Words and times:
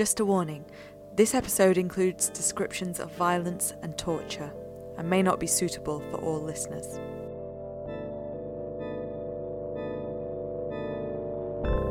Just 0.00 0.18
a 0.18 0.24
warning 0.24 0.64
this 1.14 1.34
episode 1.34 1.76
includes 1.76 2.30
descriptions 2.30 3.00
of 3.00 3.12
violence 3.16 3.74
and 3.82 3.98
torture 3.98 4.50
and 4.96 5.10
may 5.10 5.22
not 5.22 5.38
be 5.38 5.46
suitable 5.46 6.00
for 6.10 6.16
all 6.22 6.40
listeners. 6.40 6.98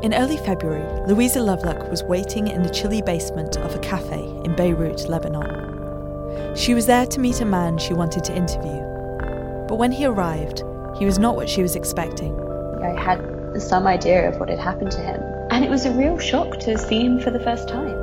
In 0.04 0.12
early 0.12 0.38
February, 0.38 0.82
Louisa 1.06 1.38
Loveluck 1.38 1.88
was 1.88 2.02
waiting 2.02 2.48
in 2.48 2.64
the 2.64 2.70
chilly 2.70 3.00
basement 3.00 3.56
of 3.58 3.76
a 3.76 3.78
cafe 3.78 4.24
in 4.44 4.56
Beirut, 4.56 5.08
Lebanon. 5.08 6.56
She 6.56 6.74
was 6.74 6.86
there 6.86 7.06
to 7.06 7.20
meet 7.20 7.40
a 7.40 7.44
man 7.44 7.78
she 7.78 7.94
wanted 7.94 8.24
to 8.24 8.36
interview. 8.36 8.80
But 9.68 9.78
when 9.78 9.92
he 9.92 10.04
arrived, 10.04 10.64
he 10.98 11.04
was 11.04 11.20
not 11.20 11.36
what 11.36 11.48
she 11.48 11.62
was 11.62 11.76
expecting. 11.76 12.34
I 12.82 13.00
had 13.00 13.62
some 13.62 13.86
idea 13.86 14.28
of 14.28 14.40
what 14.40 14.48
had 14.48 14.58
happened 14.58 14.90
to 14.90 15.00
him, 15.00 15.29
and 15.50 15.64
it 15.64 15.70
was 15.70 15.84
a 15.84 15.92
real 15.92 16.18
shock 16.18 16.58
to 16.60 16.78
see 16.78 17.04
him 17.04 17.18
for 17.20 17.30
the 17.30 17.40
first 17.40 17.68
time. 17.68 17.96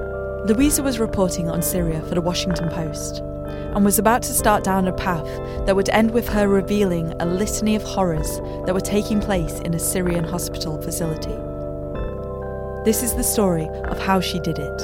Louisa 0.46 0.84
was 0.84 1.00
reporting 1.00 1.50
on 1.50 1.62
Syria 1.62 2.02
for 2.04 2.16
the 2.16 2.22
Washington 2.22 2.70
Post 2.70 3.20
and 3.20 3.86
was 3.86 4.00
about 4.00 4.22
to 4.24 4.34
start 4.34 4.64
down 4.64 4.88
a 4.88 4.94
path 4.94 5.26
that 5.66 5.76
would 5.76 5.90
end 5.90 6.12
with 6.12 6.28
her 6.30 6.48
revealing 6.48 7.14
a 7.20 7.26
litany 7.26 7.76
of 7.76 7.84
horrors 7.84 8.40
that 8.66 8.74
were 8.74 8.82
taking 8.82 9.20
place 9.20 9.60
in 9.60 9.74
a 9.74 9.80
Syrian 9.80 10.24
hospital 10.24 10.82
facility. 10.82 11.36
This 12.86 13.04
is 13.04 13.16
the 13.16 13.24
story 13.24 13.68
of 13.86 14.00
how 14.00 14.20
she 14.20 14.40
did 14.40 14.60
it. 14.60 14.82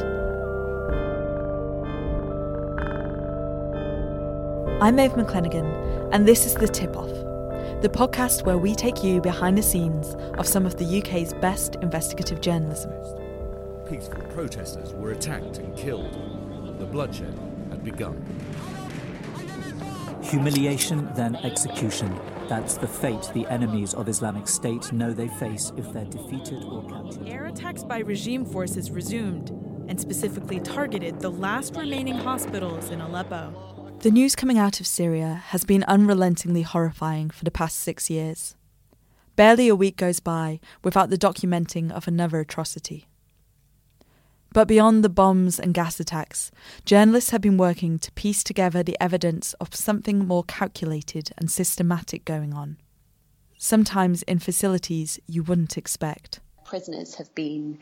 I'm 4.82 4.96
Maeve 4.98 5.14
McClenaghan, 5.14 6.10
and 6.12 6.28
this 6.28 6.46
is 6.46 6.56
The 6.56 6.68
Tip 6.68 6.98
Off, 6.98 7.10
the 7.84 7.90
podcast 7.90 8.46
where 8.46 8.58
we 8.58 8.74
take 8.74 9.04
you 9.04 9.20
behind 9.20 9.58
the 9.58 9.62
scenes 9.62 10.16
of 10.38 10.48
some 10.48 10.66
of 10.66 10.78
the 10.78 11.00
UK's 11.02 11.34
best 11.34 11.76
investigative 11.82 12.40
journalism. 12.40 12.90
Peaceful 13.90 14.22
protesters 14.34 14.94
were 14.94 15.12
attacked 15.12 15.58
and 15.58 15.76
killed. 15.78 16.14
The 16.80 16.86
bloodshed 16.86 17.38
had 17.70 17.84
begun. 17.84 18.24
Humiliation, 20.24 21.10
then 21.14 21.36
execution. 21.36 22.18
That's 22.48 22.78
the 22.78 22.88
fate 22.88 23.30
the 23.34 23.46
enemies 23.48 23.94
of 23.94 24.08
Islamic 24.08 24.48
State 24.48 24.94
know 24.94 25.12
they 25.12 25.28
face 25.28 25.74
if 25.76 25.92
they're 25.92 26.06
defeated 26.06 26.64
or 26.64 26.88
captured. 26.88 27.28
Air 27.28 27.48
attacks 27.48 27.84
by 27.84 28.00
regime 28.00 28.46
forces 28.46 28.92
resumed 28.92 29.50
and 29.90 30.00
specifically 30.00 30.62
targeted 30.62 31.20
the 31.20 31.32
last 31.32 31.76
remaining 31.76 32.16
hospitals 32.16 32.92
in 32.92 33.02
Aleppo. 33.02 33.73
The 34.04 34.12
news 34.12 34.36
coming 34.36 34.58
out 34.58 34.82
of 34.82 34.86
Syria 34.86 35.42
has 35.48 35.64
been 35.64 35.86
unrelentingly 35.88 36.64
horrifying 36.64 37.30
for 37.30 37.46
the 37.46 37.50
past 37.50 37.80
six 37.80 38.10
years. 38.10 38.58
Barely 39.38 39.70
a 39.70 39.78
week 39.78 39.96
goes 39.96 40.20
by 40.20 40.60
without 40.84 41.10
the 41.10 41.18
documenting 41.18 41.90
of 41.90 42.06
another 42.06 42.42
atrocity. 42.42 43.08
But 44.52 44.68
beyond 44.68 45.06
the 45.06 45.10
bombs 45.10 45.58
and 45.58 45.74
gas 45.74 46.02
attacks, 46.02 46.52
journalists 46.84 47.30
have 47.30 47.40
been 47.40 47.56
working 47.56 47.98
to 48.00 48.12
piece 48.12 48.44
together 48.44 48.84
the 48.84 48.98
evidence 49.00 49.54
of 49.62 49.74
something 49.74 50.28
more 50.28 50.44
calculated 50.44 51.32
and 51.38 51.50
systematic 51.50 52.26
going 52.26 52.54
on. 52.54 52.76
Sometimes 53.58 54.24
in 54.24 54.40
facilities 54.40 55.18
you 55.28 55.44
wouldn't 55.44 55.78
expect. 55.78 56.42
Prisoners 56.66 57.16
have 57.16 57.34
been 57.36 57.80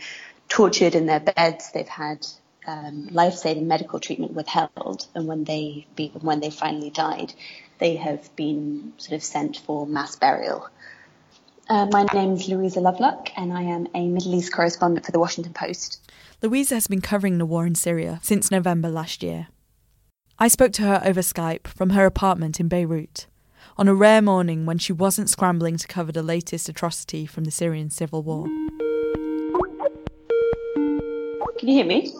tortured 0.49 0.93
in 0.93 1.07
their 1.07 1.19
beds. 1.19 1.71
They've 1.71 1.87
had 1.87 2.27
um, 2.67 3.07
life-saving 3.11 3.67
medical 3.67 3.99
treatment 3.99 4.33
withheld, 4.33 5.07
and 5.15 5.27
when 5.27 5.43
they 5.43 5.85
be, 5.95 6.11
when 6.21 6.39
they 6.39 6.49
finally 6.49 6.89
died, 6.89 7.33
they 7.79 7.95
have 7.95 8.35
been 8.35 8.93
sort 8.97 9.15
of 9.15 9.23
sent 9.23 9.57
for 9.57 9.87
mass 9.87 10.15
burial. 10.15 10.67
Uh, 11.69 11.87
my 11.91 12.05
name 12.13 12.33
is 12.33 12.47
Louisa 12.47 12.79
Loveluck, 12.79 13.29
and 13.37 13.53
I 13.53 13.63
am 13.63 13.87
a 13.95 14.07
Middle 14.07 14.35
East 14.35 14.51
correspondent 14.51 15.05
for 15.05 15.11
the 15.11 15.19
Washington 15.19 15.53
Post. 15.53 16.11
Louisa 16.41 16.75
has 16.75 16.87
been 16.87 17.01
covering 17.01 17.37
the 17.37 17.45
war 17.45 17.65
in 17.65 17.75
Syria 17.75 18.19
since 18.23 18.51
November 18.51 18.89
last 18.89 19.23
year. 19.23 19.47
I 20.37 20.47
spoke 20.47 20.73
to 20.73 20.81
her 20.83 21.01
over 21.05 21.21
Skype 21.21 21.67
from 21.67 21.91
her 21.91 22.05
apartment 22.05 22.59
in 22.59 22.67
Beirut 22.67 23.27
on 23.77 23.87
a 23.87 23.95
rare 23.95 24.21
morning 24.21 24.65
when 24.65 24.77
she 24.77 24.91
wasn't 24.91 25.29
scrambling 25.29 25.77
to 25.77 25.87
cover 25.87 26.11
the 26.11 26.23
latest 26.23 26.67
atrocity 26.67 27.25
from 27.25 27.43
the 27.45 27.51
Syrian 27.51 27.89
civil 27.89 28.21
war. 28.21 28.45
Can 31.57 31.67
you 31.67 31.75
hear 31.75 31.85
me? 31.85 32.11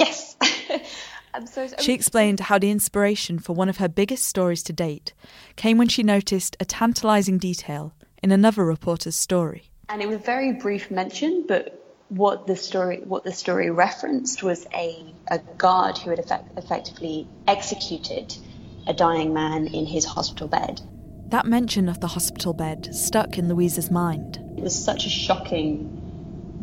Yes. 0.00 0.36
I'm 1.34 1.46
so, 1.46 1.62
I'm 1.62 1.78
She 1.78 1.92
explained 1.92 2.40
how 2.40 2.58
the 2.58 2.70
inspiration 2.70 3.38
for 3.38 3.52
one 3.52 3.68
of 3.68 3.76
her 3.76 3.88
biggest 3.88 4.24
stories 4.24 4.62
to 4.64 4.72
date 4.72 5.12
came 5.56 5.78
when 5.78 5.88
she 5.88 6.02
noticed 6.02 6.56
a 6.58 6.64
tantalising 6.64 7.38
detail 7.38 7.92
in 8.22 8.32
another 8.32 8.64
reporter's 8.64 9.16
story. 9.16 9.70
and 9.88 10.02
it 10.02 10.06
was 10.06 10.16
a 10.16 10.20
very 10.20 10.52
brief 10.52 10.90
mention, 10.90 11.44
but 11.46 11.76
what 12.08 12.46
the 12.48 12.56
story 12.56 13.00
what 13.04 13.22
the 13.22 13.32
story 13.32 13.70
referenced 13.70 14.42
was 14.42 14.66
a 14.74 15.14
a 15.30 15.38
guard 15.58 15.96
who 15.98 16.10
had 16.10 16.18
effect, 16.18 16.58
effectively 16.58 17.28
executed 17.46 18.36
a 18.88 18.92
dying 18.92 19.32
man 19.32 19.68
in 19.68 19.86
his 19.86 20.04
hospital 20.04 20.48
bed. 20.48 20.80
That 21.28 21.46
mention 21.46 21.88
of 21.88 22.00
the 22.00 22.08
hospital 22.08 22.52
bed 22.52 22.92
stuck 22.92 23.38
in 23.38 23.48
Louisa's 23.48 23.90
mind. 23.90 24.40
It 24.56 24.62
was 24.62 24.76
such 24.84 25.06
a 25.06 25.08
shocking 25.08 26.09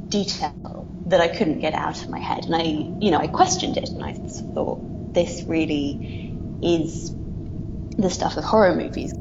detail 0.10 0.88
that 1.08 1.22
I 1.22 1.28
couldn't 1.28 1.60
get 1.60 1.74
out 1.74 2.04
of 2.04 2.10
my 2.10 2.20
head, 2.20 2.46
and 2.46 2.56
I 2.56 2.64
you 2.64 3.12
know 3.12 3.18
I 3.18 3.28
questioned 3.28 3.78
it, 3.78 3.90
and 3.90 4.04
I 4.04 4.14
thought 4.54 5.14
this 5.14 5.44
really 5.44 6.36
is 6.62 7.16
the 7.98 8.10
stuff 8.10 8.38
of 8.38 8.44
horror 8.44 8.76
movies. 8.76 9.14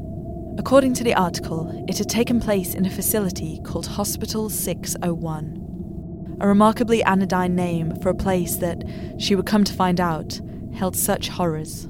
According 0.59 0.95
to 0.95 1.05
the 1.05 1.15
article, 1.15 1.85
it 1.87 1.99
had 1.99 2.09
taken 2.09 2.41
place 2.41 2.75
in 2.75 2.87
a 2.87 2.91
facility 2.91 3.61
called 3.63 3.87
Hospital 3.87 4.49
601, 4.49 6.37
a 6.41 6.49
remarkably 6.49 7.03
anodyne 7.05 7.55
name 7.55 7.95
for 8.01 8.09
a 8.09 8.15
place 8.15 8.57
that, 8.57 8.83
she 9.19 9.35
would 9.35 9.47
come 9.47 9.65
to 9.65 9.73
find 9.73 10.01
out, 10.01 10.41
held 10.75 10.97
such 10.97 11.29
horrors. 11.29 11.89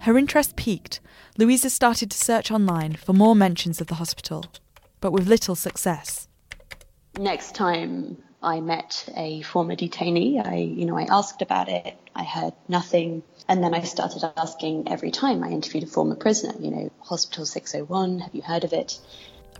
Her 0.00 0.18
interest 0.18 0.56
piqued, 0.56 1.00
Louisa 1.38 1.70
started 1.70 2.10
to 2.10 2.18
search 2.18 2.50
online 2.50 2.94
for 2.94 3.14
more 3.14 3.34
mentions 3.34 3.80
of 3.80 3.86
the 3.86 3.94
hospital, 3.94 4.44
but 5.00 5.10
with 5.10 5.26
little 5.26 5.54
success. 5.54 6.28
Next 7.18 7.54
time 7.54 8.16
I 8.42 8.60
met 8.60 9.08
a 9.16 9.42
former 9.42 9.76
detainee, 9.76 10.44
I 10.44 10.56
you 10.56 10.84
know 10.84 10.98
I 10.98 11.04
asked 11.04 11.42
about 11.42 11.68
it. 11.68 11.96
I 12.12 12.24
heard 12.24 12.54
nothing, 12.66 13.22
and 13.48 13.62
then 13.62 13.72
I 13.72 13.82
started 13.82 14.24
asking 14.36 14.88
every 14.88 15.12
time 15.12 15.44
I 15.44 15.50
interviewed 15.50 15.84
a 15.84 15.86
former 15.86 16.16
prisoner. 16.16 16.54
You 16.58 16.72
know, 16.72 16.90
Hospital 16.98 17.46
601, 17.46 18.18
have 18.18 18.34
you 18.34 18.42
heard 18.42 18.64
of 18.64 18.72
it? 18.72 18.98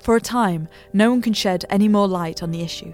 For 0.00 0.16
a 0.16 0.20
time, 0.20 0.68
no 0.92 1.10
one 1.10 1.22
can 1.22 1.32
shed 1.32 1.64
any 1.70 1.86
more 1.86 2.08
light 2.08 2.42
on 2.42 2.50
the 2.50 2.60
issue. 2.60 2.92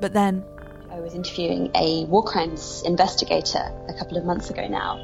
But 0.00 0.12
then, 0.12 0.44
I 0.90 0.98
was 0.98 1.14
interviewing 1.14 1.70
a 1.76 2.06
war 2.06 2.24
crimes 2.24 2.82
investigator 2.84 3.72
a 3.88 3.94
couple 3.96 4.18
of 4.18 4.24
months 4.24 4.50
ago 4.50 4.66
now, 4.66 4.96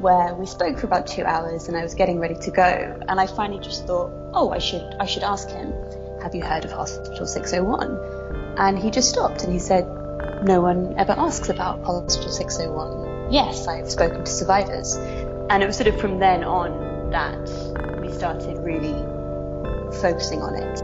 where 0.00 0.34
we 0.34 0.44
spoke 0.44 0.78
for 0.78 0.86
about 0.86 1.06
two 1.06 1.24
hours, 1.24 1.68
and 1.68 1.76
I 1.76 1.82
was 1.82 1.94
getting 1.94 2.18
ready 2.18 2.36
to 2.42 2.50
go, 2.50 3.00
and 3.08 3.18
I 3.18 3.28
finally 3.28 3.64
just 3.64 3.86
thought, 3.86 4.10
oh, 4.34 4.50
I 4.50 4.58
should 4.58 4.82
I 5.00 5.06
should 5.06 5.22
ask 5.22 5.48
him, 5.48 5.72
have 6.22 6.34
you 6.34 6.42
heard 6.42 6.66
of 6.66 6.72
Hospital 6.72 7.26
601? 7.26 8.15
And 8.58 8.78
he 8.78 8.90
just 8.90 9.10
stopped 9.10 9.42
and 9.44 9.52
he 9.52 9.58
said, 9.58 9.86
no 10.42 10.60
one 10.60 10.94
ever 10.96 11.12
asks 11.12 11.48
about 11.48 11.82
Hospital 11.84 12.30
601. 12.30 13.32
Yes, 13.32 13.66
I've 13.66 13.90
spoken 13.90 14.24
to 14.24 14.30
survivors, 14.30 14.94
and 14.94 15.62
it 15.62 15.66
was 15.66 15.76
sort 15.76 15.88
of 15.88 16.00
from 16.00 16.20
then 16.20 16.44
on 16.44 17.10
that 17.10 17.38
we 18.00 18.12
started 18.12 18.58
really 18.58 18.94
focusing 20.00 20.42
on 20.42 20.54
it. 20.54 20.80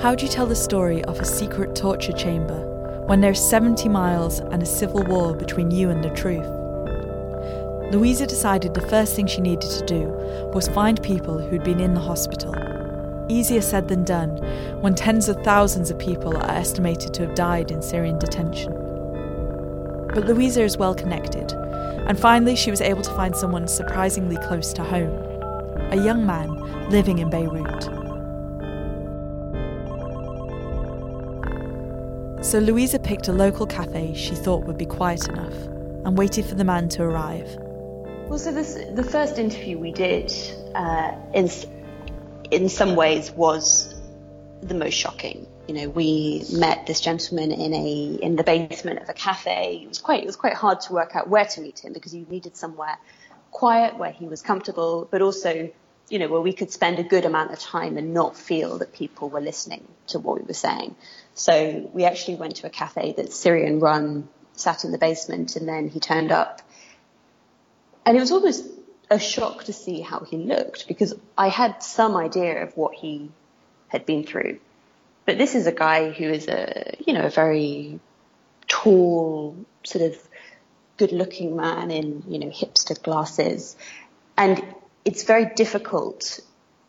How 0.00 0.14
do 0.14 0.24
you 0.24 0.30
tell 0.30 0.46
the 0.46 0.54
story 0.54 1.04
of 1.04 1.20
a 1.20 1.24
secret 1.24 1.74
torture 1.74 2.12
chamber 2.12 3.04
when 3.06 3.20
there's 3.20 3.40
70 3.40 3.88
miles 3.88 4.38
and 4.38 4.62
a 4.62 4.66
civil 4.66 5.02
war 5.02 5.34
between 5.34 5.70
you 5.70 5.90
and 5.90 6.02
the 6.02 6.10
truth? 6.10 6.55
Louisa 7.92 8.26
decided 8.26 8.74
the 8.74 8.88
first 8.88 9.14
thing 9.14 9.28
she 9.28 9.40
needed 9.40 9.70
to 9.70 9.86
do 9.86 10.08
was 10.52 10.66
find 10.66 11.00
people 11.04 11.38
who'd 11.38 11.62
been 11.62 11.78
in 11.78 11.94
the 11.94 12.00
hospital. 12.00 12.52
Easier 13.28 13.60
said 13.60 13.86
than 13.86 14.02
done 14.02 14.38
when 14.80 14.96
tens 14.96 15.28
of 15.28 15.36
thousands 15.44 15.90
of 15.90 15.98
people 15.98 16.36
are 16.36 16.50
estimated 16.50 17.14
to 17.14 17.26
have 17.26 17.36
died 17.36 17.70
in 17.70 17.80
Syrian 17.80 18.18
detention. 18.18 18.72
But 20.12 20.26
Louisa 20.26 20.62
is 20.62 20.76
well 20.76 20.96
connected, 20.96 21.52
and 21.52 22.18
finally 22.18 22.56
she 22.56 22.72
was 22.72 22.80
able 22.80 23.02
to 23.02 23.14
find 23.14 23.36
someone 23.36 23.68
surprisingly 23.68 24.36
close 24.36 24.72
to 24.72 24.82
home 24.82 25.22
a 25.92 25.96
young 25.96 26.26
man 26.26 26.48
living 26.90 27.18
in 27.18 27.30
Beirut. 27.30 27.84
So 32.44 32.58
Louisa 32.58 32.98
picked 32.98 33.28
a 33.28 33.32
local 33.32 33.66
cafe 33.66 34.12
she 34.14 34.34
thought 34.34 34.64
would 34.64 34.78
be 34.78 34.86
quiet 34.86 35.28
enough 35.28 35.54
and 36.04 36.18
waited 36.18 36.46
for 36.46 36.56
the 36.56 36.64
man 36.64 36.88
to 36.90 37.04
arrive. 37.04 37.58
Well, 38.28 38.40
so 38.40 38.50
this, 38.50 38.74
the 38.74 39.04
first 39.04 39.38
interview 39.38 39.78
we 39.78 39.92
did, 39.92 40.32
uh, 40.74 41.12
in 41.32 41.48
in 42.50 42.68
some 42.68 42.96
ways, 42.96 43.30
was 43.30 43.94
the 44.60 44.74
most 44.74 44.94
shocking. 44.94 45.46
You 45.68 45.74
know, 45.74 45.88
we 45.88 46.44
met 46.52 46.88
this 46.88 47.00
gentleman 47.00 47.52
in 47.52 47.72
a 47.72 48.18
in 48.20 48.34
the 48.34 48.42
basement 48.42 49.00
of 49.00 49.08
a 49.08 49.12
cafe. 49.12 49.80
It 49.84 49.88
was 49.88 50.00
quite 50.00 50.24
it 50.24 50.26
was 50.26 50.34
quite 50.34 50.54
hard 50.54 50.80
to 50.82 50.92
work 50.92 51.14
out 51.14 51.28
where 51.28 51.44
to 51.44 51.60
meet 51.60 51.78
him 51.78 51.92
because 51.92 52.16
you 52.16 52.26
needed 52.28 52.56
somewhere 52.56 52.98
quiet 53.52 53.96
where 53.96 54.10
he 54.10 54.26
was 54.26 54.42
comfortable, 54.42 55.06
but 55.08 55.22
also 55.22 55.70
you 56.08 56.18
know 56.18 56.26
where 56.26 56.40
we 56.40 56.52
could 56.52 56.72
spend 56.72 56.98
a 56.98 57.04
good 57.04 57.26
amount 57.26 57.52
of 57.52 57.60
time 57.60 57.96
and 57.96 58.12
not 58.12 58.36
feel 58.36 58.78
that 58.78 58.92
people 58.92 59.30
were 59.30 59.40
listening 59.40 59.86
to 60.08 60.18
what 60.18 60.40
we 60.40 60.44
were 60.44 60.52
saying. 60.52 60.96
So 61.34 61.88
we 61.94 62.04
actually 62.04 62.38
went 62.38 62.56
to 62.56 62.66
a 62.66 62.70
cafe 62.70 63.14
that's 63.16 63.36
Syrian 63.36 63.78
run, 63.78 64.28
sat 64.54 64.84
in 64.84 64.90
the 64.90 64.98
basement, 64.98 65.54
and 65.54 65.68
then 65.68 65.88
he 65.88 66.00
turned 66.00 66.32
up 66.32 66.60
and 68.06 68.16
it 68.16 68.20
was 68.20 68.30
almost 68.30 68.64
a 69.10 69.18
shock 69.18 69.64
to 69.64 69.72
see 69.72 70.00
how 70.00 70.20
he 70.20 70.36
looked 70.36 70.86
because 70.86 71.14
I 71.36 71.48
had 71.48 71.82
some 71.82 72.16
idea 72.16 72.62
of 72.62 72.76
what 72.76 72.94
he 72.94 73.30
had 73.88 74.06
been 74.06 74.24
through. 74.24 74.60
But 75.26 75.38
this 75.38 75.56
is 75.56 75.66
a 75.66 75.72
guy 75.72 76.10
who 76.10 76.24
is 76.24 76.46
a, 76.46 76.96
you 77.04 77.12
know, 77.12 77.22
a 77.22 77.30
very 77.30 77.98
tall, 78.68 79.56
sort 79.84 80.04
of 80.04 80.16
good 80.96 81.10
looking 81.12 81.56
man 81.56 81.90
in, 81.90 82.22
you 82.28 82.38
know, 82.38 82.46
hipster 82.46 83.00
glasses. 83.02 83.76
And 84.36 84.62
it's 85.04 85.24
very 85.24 85.46
difficult 85.54 86.40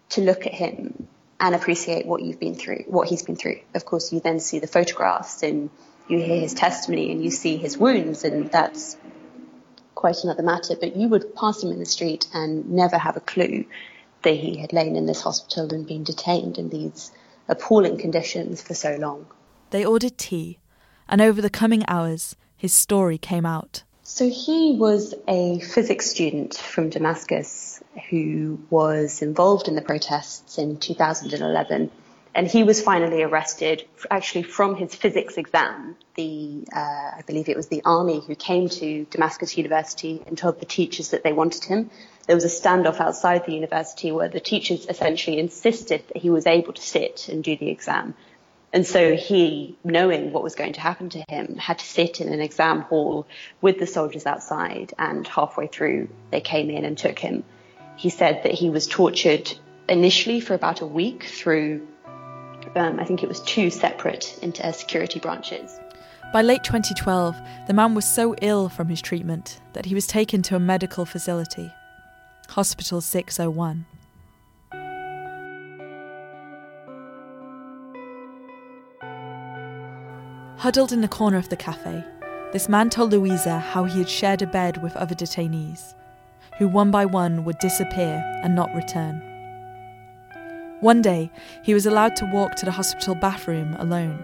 to 0.09 0.21
look 0.21 0.45
at 0.45 0.53
him 0.53 1.07
and 1.39 1.55
appreciate 1.55 2.05
what 2.05 2.21
you've 2.21 2.39
been 2.39 2.55
through, 2.55 2.83
what 2.87 3.07
he's 3.07 3.23
been 3.23 3.35
through. 3.35 3.59
Of 3.73 3.85
course, 3.85 4.13
you 4.13 4.19
then 4.19 4.39
see 4.39 4.59
the 4.59 4.67
photographs 4.67 5.41
and 5.43 5.71
you 6.07 6.19
hear 6.19 6.39
his 6.39 6.53
testimony 6.53 7.11
and 7.11 7.23
you 7.23 7.31
see 7.31 7.57
his 7.57 7.77
wounds 7.77 8.23
and 8.23 8.51
that's 8.51 8.97
quite 9.97 10.23
another 10.23 10.43
matter, 10.43 10.75
but 10.79 10.95
you 10.95 11.07
would 11.09 11.35
pass 11.35 11.63
him 11.63 11.71
in 11.71 11.79
the 11.79 11.85
street 11.85 12.27
and 12.31 12.69
never 12.69 12.97
have 12.97 13.17
a 13.17 13.19
clue 13.19 13.65
that 14.21 14.35
he 14.35 14.57
had 14.57 14.71
lain 14.71 14.95
in 14.95 15.07
this 15.07 15.21
hospital 15.21 15.73
and 15.73 15.87
been 15.87 16.03
detained 16.03 16.59
in 16.59 16.69
these 16.69 17.11
appalling 17.49 17.97
conditions 17.97 18.61
for 18.61 18.75
so 18.75 18.95
long. 18.95 19.25
They 19.71 19.83
ordered 19.83 20.17
tea, 20.17 20.59
and 21.09 21.19
over 21.19 21.41
the 21.41 21.49
coming 21.49 21.83
hours, 21.87 22.35
his 22.55 22.73
story 22.73 23.17
came 23.17 23.45
out. 23.45 23.83
So 24.03 24.29
he 24.29 24.77
was 24.79 25.15
a 25.27 25.59
physics 25.59 26.09
student 26.11 26.55
from 26.55 26.89
Damascus 26.89 27.81
who 28.09 28.59
was 28.69 29.21
involved 29.23 29.67
in 29.67 29.75
the 29.75 29.81
protests 29.81 30.59
in 30.59 30.77
2011 30.77 31.91
and 32.33 32.47
he 32.47 32.63
was 32.63 32.81
finally 32.81 33.23
arrested 33.23 33.87
actually 34.09 34.43
from 34.43 34.75
his 34.75 34.93
physics 34.93 35.37
exam. 35.37 35.95
The, 36.15 36.65
uh, 36.73 36.79
I 36.79 37.23
believe 37.25 37.49
it 37.49 37.57
was 37.57 37.67
the 37.67 37.81
army 37.83 38.21
who 38.25 38.35
came 38.35 38.69
to 38.69 39.05
Damascus 39.09 39.57
University 39.57 40.23
and 40.27 40.37
told 40.37 40.59
the 40.59 40.65
teachers 40.65 41.09
that 41.09 41.23
they 41.23 41.33
wanted 41.33 41.63
him. 41.63 41.89
There 42.27 42.35
was 42.35 42.43
a 42.43 42.47
standoff 42.47 42.99
outside 42.99 43.45
the 43.45 43.53
university 43.53 44.11
where 44.11 44.29
the 44.29 44.39
teachers 44.39 44.85
essentially 44.87 45.39
insisted 45.39 46.03
that 46.07 46.17
he 46.17 46.29
was 46.29 46.45
able 46.45 46.73
to 46.73 46.81
sit 46.81 47.29
and 47.29 47.43
do 47.43 47.55
the 47.55 47.69
exam. 47.69 48.13
And 48.73 48.85
so 48.85 49.15
he, 49.15 49.77
knowing 49.83 50.33
what 50.33 50.43
was 50.43 50.55
going 50.55 50.73
to 50.73 50.81
happen 50.81 51.09
to 51.09 51.23
him, 51.29 51.55
had 51.55 51.79
to 51.79 51.85
sit 51.85 52.19
in 52.19 52.33
an 52.33 52.41
exam 52.41 52.81
hall 52.81 53.25
with 53.61 53.79
the 53.79 53.87
soldiers 53.87 54.25
outside 54.25 54.93
and 54.99 55.25
halfway 55.25 55.67
through 55.67 56.09
they 56.31 56.41
came 56.41 56.69
in 56.69 56.83
and 56.83 56.97
took 56.97 57.17
him. 57.17 57.43
He 57.95 58.09
said 58.09 58.43
that 58.43 58.53
he 58.53 58.69
was 58.69 58.85
tortured 58.85 59.51
initially 59.87 60.41
for 60.41 60.53
about 60.53 60.81
a 60.81 60.85
week 60.85 61.23
through 61.23 61.87
um, 62.75 62.99
I 62.99 63.05
think 63.05 63.23
it 63.23 63.29
was 63.29 63.41
two 63.41 63.69
separate 63.69 64.23
security 64.73 65.19
branches. 65.19 65.79
By 66.33 66.41
late 66.41 66.63
2012, 66.63 67.35
the 67.67 67.73
man 67.73 67.95
was 67.95 68.05
so 68.05 68.35
ill 68.41 68.67
from 68.67 68.89
his 68.89 69.01
treatment 69.01 69.61
that 69.73 69.85
he 69.85 69.95
was 69.95 70.05
taken 70.05 70.41
to 70.43 70.55
a 70.55 70.59
medical 70.59 71.05
facility, 71.05 71.71
Hospital 72.49 72.99
601. 72.99 73.85
Huddled 80.57 80.91
in 80.91 81.01
the 81.01 81.07
corner 81.07 81.37
of 81.37 81.47
the 81.49 81.55
cafe, 81.55 82.03
this 82.51 82.67
man 82.67 82.89
told 82.89 83.11
Louisa 83.11 83.59
how 83.59 83.85
he 83.85 83.99
had 83.99 84.09
shared 84.09 84.41
a 84.41 84.47
bed 84.47 84.81
with 84.81 84.95
other 84.97 85.15
detainees, 85.15 85.93
who 86.57 86.67
one 86.67 86.91
by 86.91 87.05
one 87.05 87.45
would 87.45 87.59
disappear 87.59 88.21
and 88.43 88.55
not 88.55 88.73
return. 88.73 89.26
One 90.79 91.01
day, 91.01 91.31
he 91.63 91.73
was 91.73 91.87
allowed 91.87 92.15
to 92.17 92.29
walk 92.31 92.55
to 92.55 92.65
the 92.65 92.71
hospital 92.71 93.15
bathroom 93.15 93.75
alone. 93.79 94.23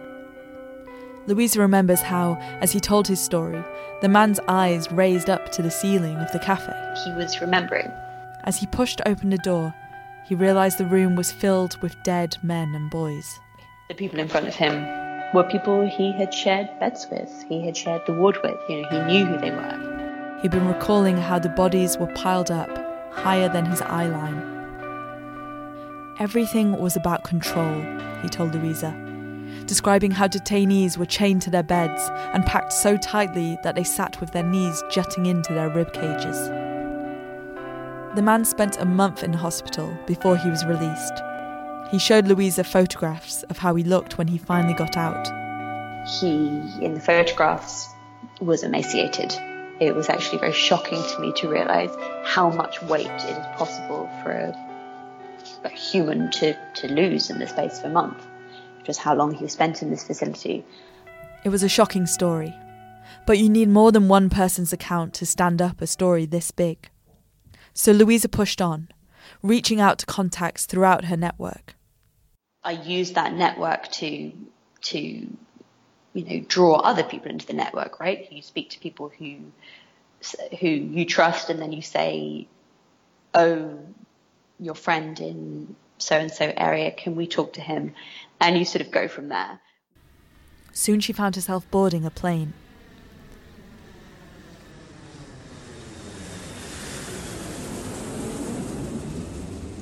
Louisa 1.25 1.59
remembers 1.59 2.01
how, 2.01 2.35
as 2.61 2.71
he 2.71 2.79
told 2.79 3.07
his 3.07 3.19
story, 3.19 3.63
the 4.01 4.09
man's 4.09 4.39
eyes 4.47 4.91
raised 4.91 5.31
up 5.31 5.51
to 5.53 5.63
the 5.63 5.71
ceiling 5.71 6.15
of 6.17 6.31
the 6.31 6.39
cafe. 6.39 6.73
He 7.05 7.11
was 7.13 7.41
remembering. 7.41 7.89
As 8.43 8.57
he 8.57 8.67
pushed 8.67 9.01
open 9.05 9.31
the 9.31 9.37
door, 9.39 9.73
he 10.25 10.35
realised 10.35 10.77
the 10.77 10.85
room 10.85 11.15
was 11.15 11.31
filled 11.31 11.81
with 11.81 11.95
dead 12.03 12.37
men 12.43 12.75
and 12.75 12.91
boys. 12.91 13.39
The 13.87 13.95
people 13.95 14.19
in 14.19 14.27
front 14.27 14.47
of 14.47 14.53
him 14.53 14.85
were 15.33 15.49
people 15.49 15.87
he 15.87 16.11
had 16.11 16.31
shared 16.31 16.69
beds 16.79 17.07
with, 17.09 17.45
he 17.49 17.65
had 17.65 17.75
shared 17.75 18.03
the 18.05 18.13
ward 18.13 18.37
with, 18.43 18.59
you 18.69 18.81
know, 18.81 18.89
he 18.89 18.99
knew 19.11 19.25
who 19.25 19.39
they 19.39 19.49
were. 19.49 20.39
He'd 20.43 20.51
been 20.51 20.67
recalling 20.67 21.17
how 21.17 21.39
the 21.39 21.49
bodies 21.49 21.97
were 21.97 22.13
piled 22.13 22.51
up 22.51 22.69
higher 23.11 23.49
than 23.49 23.65
his 23.65 23.81
eye 23.81 24.07
line 24.07 24.52
Everything 26.19 26.77
was 26.77 26.95
about 26.95 27.23
control, 27.23 27.81
he 28.21 28.29
told 28.29 28.53
Louisa, 28.53 28.91
describing 29.65 30.11
how 30.11 30.27
detainees 30.27 30.95
were 30.95 31.07
chained 31.07 31.41
to 31.41 31.49
their 31.49 31.63
beds 31.63 32.07
and 32.33 32.45
packed 32.45 32.71
so 32.71 32.97
tightly 32.97 33.57
that 33.63 33.73
they 33.73 33.83
sat 33.83 34.21
with 34.21 34.31
their 34.31 34.43
knees 34.43 34.83
jutting 34.91 35.25
into 35.25 35.53
their 35.53 35.69
rib 35.69 35.91
cages. 35.91 36.37
The 38.15 38.21
man 38.21 38.45
spent 38.45 38.77
a 38.79 38.85
month 38.85 39.23
in 39.23 39.33
hospital 39.33 39.91
before 40.05 40.37
he 40.37 40.51
was 40.51 40.63
released. 40.65 41.19
He 41.89 41.97
showed 41.97 42.27
Louisa 42.27 42.63
photographs 42.63 43.41
of 43.43 43.57
how 43.57 43.73
he 43.73 43.83
looked 43.83 44.19
when 44.19 44.27
he 44.27 44.37
finally 44.37 44.75
got 44.75 44.95
out. 44.95 45.27
He, 46.07 46.61
in 46.79 46.93
the 46.93 47.01
photographs, 47.01 47.89
was 48.39 48.61
emaciated. 48.61 49.33
It 49.79 49.95
was 49.95 50.09
actually 50.09 50.37
very 50.37 50.53
shocking 50.53 51.01
to 51.01 51.19
me 51.19 51.33
to 51.37 51.49
realise 51.49 51.91
how 52.23 52.51
much 52.51 52.83
weight 52.83 53.07
it 53.07 53.31
is 53.31 53.45
possible 53.57 54.07
for 54.21 54.29
a 54.29 54.62
a 55.63 55.69
human 55.69 56.31
to, 56.31 56.57
to 56.75 56.87
lose 56.87 57.29
in 57.29 57.39
the 57.39 57.47
space 57.47 57.79
of 57.79 57.85
a 57.85 57.89
month, 57.89 58.25
which 58.77 58.87
was 58.87 58.97
how 58.97 59.15
long 59.15 59.33
he 59.33 59.43
was 59.43 59.53
spent 59.53 59.81
in 59.81 59.89
this 59.89 60.05
facility. 60.05 60.65
It 61.43 61.49
was 61.49 61.63
a 61.63 61.69
shocking 61.69 62.05
story, 62.05 62.53
but 63.25 63.37
you 63.37 63.49
need 63.49 63.69
more 63.69 63.91
than 63.91 64.07
one 64.07 64.29
person's 64.29 64.73
account 64.73 65.13
to 65.15 65.25
stand 65.25 65.61
up 65.61 65.81
a 65.81 65.87
story 65.87 66.25
this 66.25 66.51
big. 66.51 66.89
So 67.73 67.91
Louisa 67.91 68.29
pushed 68.29 68.61
on, 68.61 68.89
reaching 69.41 69.81
out 69.81 69.99
to 69.99 70.05
contacts 70.05 70.65
throughout 70.65 71.05
her 71.05 71.17
network. 71.17 71.75
I 72.63 72.71
used 72.71 73.15
that 73.15 73.33
network 73.33 73.91
to 73.93 74.31
to 74.81 74.97
you 74.97 76.25
know 76.25 76.45
draw 76.47 76.75
other 76.75 77.03
people 77.03 77.31
into 77.31 77.45
the 77.45 77.53
network, 77.53 77.99
right? 77.99 78.31
You 78.31 78.41
speak 78.41 78.69
to 78.71 78.79
people 78.79 79.11
who 79.17 79.37
who 80.59 80.67
you 80.67 81.05
trust, 81.05 81.49
and 81.49 81.61
then 81.61 81.73
you 81.73 81.81
say, 81.81 82.47
"Oh, 83.33 83.79
your 84.59 84.75
friend 84.75 85.19
in 85.19 85.75
so 85.97 86.17
and 86.17 86.31
so 86.31 86.51
area, 86.55 86.91
can 86.91 87.15
we 87.15 87.27
talk 87.27 87.53
to 87.53 87.61
him? 87.61 87.93
And 88.39 88.57
you 88.57 88.65
sort 88.65 88.81
of 88.81 88.91
go 88.91 89.07
from 89.07 89.29
there. 89.29 89.59
Soon 90.73 90.99
she 90.99 91.13
found 91.13 91.35
herself 91.35 91.69
boarding 91.71 92.05
a 92.05 92.09
plane. 92.09 92.53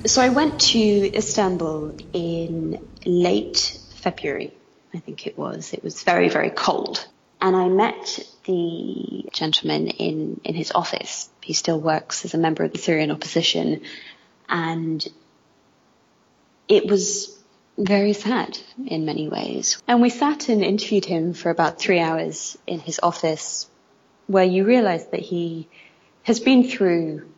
So 0.05 0.21
I 0.21 0.29
went 0.29 0.59
to 0.61 0.79
Istanbul 0.79 1.95
in 2.11 2.85
late 3.05 3.79
February, 3.95 4.53
I 4.93 4.97
think 4.97 5.27
it 5.27 5.37
was. 5.37 5.73
It 5.73 5.83
was 5.83 6.01
very, 6.03 6.27
very 6.27 6.49
cold. 6.49 7.07
And 7.39 7.55
I 7.55 7.69
met 7.69 8.19
the 8.45 9.25
gentleman 9.31 9.87
in, 9.87 10.41
in 10.43 10.55
his 10.55 10.71
office. 10.71 11.29
He 11.41 11.53
still 11.53 11.79
works 11.79 12.25
as 12.25 12.33
a 12.33 12.37
member 12.37 12.63
of 12.63 12.71
the 12.71 12.79
Syrian 12.79 13.11
opposition. 13.11 13.81
And 14.51 15.03
it 16.67 16.85
was 16.85 17.39
very 17.77 18.13
sad 18.13 18.59
in 18.85 19.05
many 19.05 19.29
ways. 19.29 19.81
And 19.87 20.01
we 20.01 20.09
sat 20.09 20.49
and 20.49 20.63
interviewed 20.63 21.05
him 21.05 21.33
for 21.33 21.49
about 21.49 21.79
three 21.79 21.99
hours 21.99 22.57
in 22.67 22.79
his 22.79 22.99
office, 23.01 23.69
where 24.27 24.43
you 24.43 24.65
realize 24.65 25.07
that 25.07 25.21
he 25.21 25.67
has 26.23 26.39
been 26.39 26.65
through 26.65 27.29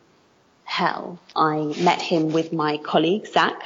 hell. 0.64 1.20
I 1.34 1.72
met 1.80 2.02
him 2.02 2.32
with 2.32 2.52
my 2.52 2.78
colleague, 2.78 3.26
Zach, 3.26 3.62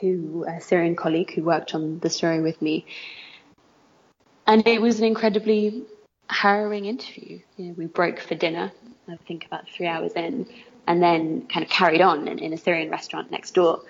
who, 0.00 0.44
a 0.46 0.60
Syrian 0.60 0.96
colleague 0.96 1.32
who 1.34 1.42
worked 1.42 1.74
on 1.74 1.98
the 1.98 2.10
story 2.10 2.40
with 2.40 2.60
me. 2.60 2.84
And 4.46 4.66
it 4.66 4.82
was 4.82 4.98
an 4.98 5.06
incredibly 5.06 5.84
harrowing 6.28 6.84
interview. 6.84 7.40
You 7.56 7.66
know, 7.66 7.74
we 7.76 7.86
broke 7.86 8.20
for 8.20 8.34
dinner, 8.34 8.72
I 9.08 9.16
think 9.26 9.46
about 9.46 9.68
three 9.68 9.86
hours 9.86 10.12
in, 10.12 10.46
and 10.90 11.00
then 11.00 11.46
kind 11.46 11.64
of 11.64 11.70
carried 11.70 12.00
on 12.00 12.26
in, 12.26 12.40
in 12.40 12.52
a 12.52 12.56
Syrian 12.56 12.90
restaurant 12.90 13.30
next 13.30 13.52
door. 13.52 13.80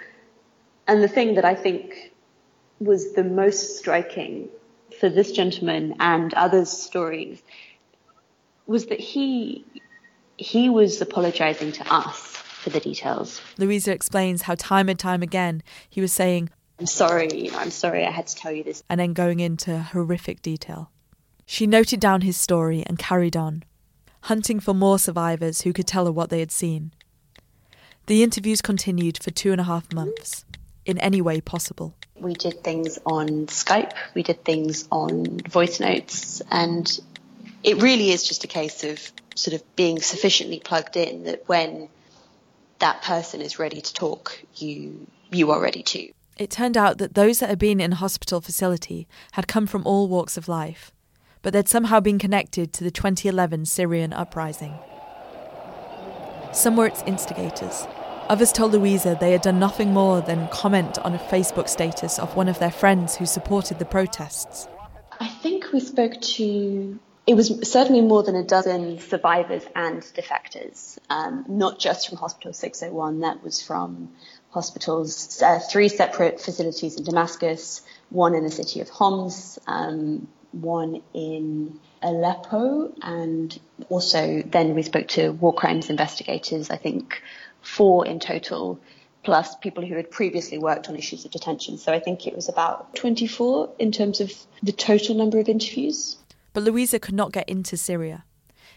And 0.87 1.03
the 1.03 1.09
thing 1.09 1.37
that 1.37 1.47
I 1.47 1.55
think 1.55 2.13
was 2.79 3.15
the 3.15 3.25
most 3.25 3.79
striking 3.79 4.51
for 5.01 5.09
this 5.09 5.33
gentleman 5.33 5.95
and 5.99 6.35
others' 6.35 6.69
stories 6.69 7.43
was 8.67 8.87
that 8.87 9.01
he 9.01 9.65
he 10.37 10.69
was 10.69 11.01
apologizing 11.01 11.73
to 11.73 11.91
us 11.91 12.19
for 12.37 12.69
the 12.69 12.81
details. 12.81 13.41
Louisa 13.57 13.93
explains 13.93 14.43
how 14.43 14.55
time 14.57 14.91
and 14.91 14.99
time 14.99 15.23
again 15.23 15.63
he 15.89 16.03
was 16.03 16.13
saying, 16.13 16.51
I'm 16.79 16.85
sorry, 16.85 17.31
you 17.33 17.51
know, 17.51 17.59
I'm 17.59 17.71
sorry 17.71 18.05
I 18.05 18.11
had 18.11 18.27
to 18.27 18.37
tell 18.37 18.53
you 18.53 18.63
this. 18.63 18.83
And 18.91 19.01
then 19.01 19.15
going 19.15 19.41
into 19.41 19.79
horrific 19.79 20.43
detail. 20.43 20.91
She 21.47 21.67
noted 21.67 21.99
down 21.99 22.21
his 22.21 22.37
story 22.37 22.85
and 22.87 22.99
carried 22.99 23.39
on, 23.39 23.65
hunting 24.23 24.61
for 24.61 24.75
more 24.75 24.99
survivors 24.99 25.63
who 25.63 25.73
could 25.73 25.87
tell 25.87 26.07
her 26.07 26.13
what 26.13 26.31
they 26.31 26.41
had 26.41 26.53
seen. 26.53 26.93
The 28.07 28.23
interviews 28.23 28.61
continued 28.61 29.23
for 29.23 29.31
two 29.31 29.53
and 29.53 29.61
a 29.61 29.65
half 29.65 29.93
months, 29.93 30.45
in 30.85 30.99
any 30.99 31.21
way 31.21 31.41
possible. 31.41 31.95
We 32.17 32.35
did 32.35 32.63
things 32.63 32.99
on 33.07 33.47
Skype, 33.47 33.93
we 34.15 34.23
did 34.23 34.45
things 34.45 34.87
on 34.91 35.39
voice 35.49 35.81
notes, 35.81 36.43
and 36.51 37.01
it 37.63 37.81
really 37.81 38.11
is 38.11 38.27
just 38.27 38.45
a 38.45 38.49
case 38.49 38.85
of 38.85 39.13
sort 39.35 39.55
of 39.55 39.77
being 39.77 40.01
sufficiently 40.01 40.61
plugged 40.61 40.97
in 40.97 41.25
that 41.25 41.45
when 41.47 41.89
that 42.79 43.03
person 43.03 43.41
is 43.41 43.59
ready 43.59 43.81
to 43.81 43.95
talk, 43.95 44.43
you 44.57 45.07
you 45.31 45.51
are 45.53 45.61
ready 45.61 45.83
to. 45.83 46.11
It 46.37 46.51
turned 46.51 46.77
out 46.77 46.99
that 46.99 47.15
those 47.15 47.39
that 47.39 47.51
had 47.51 47.59
been 47.59 47.81
in 47.81 47.93
hospital 47.93 48.41
facility 48.41 49.07
had 49.33 49.47
come 49.47 49.67
from 49.67 49.87
all 49.87 50.09
walks 50.09 50.37
of 50.37 50.49
life, 50.49 50.91
but 51.43 51.53
they'd 51.53 51.69
somehow 51.69 52.01
been 52.01 52.19
connected 52.19 52.73
to 52.73 52.85
the 52.85 52.91
2011 52.91 53.67
Syrian 53.67 54.13
uprising. 54.13 54.75
Some 56.53 56.77
were 56.77 56.87
its 56.87 57.03
instigators. 57.03 57.87
Others 58.29 58.53
told 58.53 58.73
Louisa 58.73 59.17
they 59.19 59.33
had 59.33 59.43
done 59.43 59.59
nothing 59.59 59.93
more 59.93 60.21
than 60.21 60.49
comment 60.49 60.99
on 61.01 61.15
a 61.15 61.19
Facebook 61.19 61.69
status 61.69 62.19
of 62.19 62.37
one 62.37 62.49
of 62.49 62.59
their 62.59 62.71
friends 62.71 63.17
who 63.17 63.27
supported 63.27 63.79
the 63.79 63.85
protests. 63.85 64.69
I 65.19 65.29
think 65.29 65.73
we 65.73 65.81
spoke 65.81 66.21
to 66.21 66.99
it 67.27 67.35
was 67.35 67.71
certainly 67.71 68.01
more 68.01 68.23
than 68.23 68.35
a 68.35 68.43
dozen 68.43 68.99
survivors 68.99 69.63
and 69.77 70.03
defectors, 70.03 70.99
um, 71.11 71.45
not 71.49 71.79
just 71.79 72.09
from 72.09 72.19
Hospital 72.19 72.53
601. 72.53 73.21
That 73.21 73.43
was 73.43 73.63
from 73.63 74.11
hospitals, 74.51 75.41
uh, 75.41 75.61
three 75.61 75.89
separate 75.89 76.41
facilities 76.41 76.97
in 76.97 77.05
Damascus, 77.05 77.83
one 78.09 78.35
in 78.35 78.43
the 78.43 78.51
city 78.51 78.81
of 78.81 78.89
Homs, 78.89 79.61
um, 79.67 80.27
one 80.53 81.03
in 81.15 81.79
Aleppo, 82.03 82.93
and 83.03 83.59
also 83.89 84.43
then 84.43 84.75
we 84.75 84.83
spoke 84.83 85.09
to 85.09 85.31
war 85.31 85.55
crimes 85.55 85.91
investigators, 85.91 86.71
I 86.71 86.77
think 86.77 87.23
four 87.63 88.07
in 88.07 88.21
total, 88.21 88.81
plus 89.23 89.55
people 89.57 89.85
who 89.85 89.95
had 89.95 90.11
previously 90.11 90.59
worked 90.59 90.89
on 90.89 90.97
issues 90.97 91.25
of 91.25 91.31
detention. 91.31 91.79
So 91.79 91.93
I 91.93 92.01
think 92.01 92.27
it 92.27 92.35
was 92.35 92.49
about 92.49 92.95
24 92.97 93.75
in 93.79 93.93
terms 93.93 94.21
of 94.21 94.33
the 94.63 94.73
total 94.73 95.15
number 95.15 95.39
of 95.39 95.49
interviews. 95.49 96.17
But 96.53 96.63
Louisa 96.63 96.99
could 96.99 97.15
not 97.15 97.33
get 97.33 97.49
into 97.49 97.77
Syria. 97.77 98.25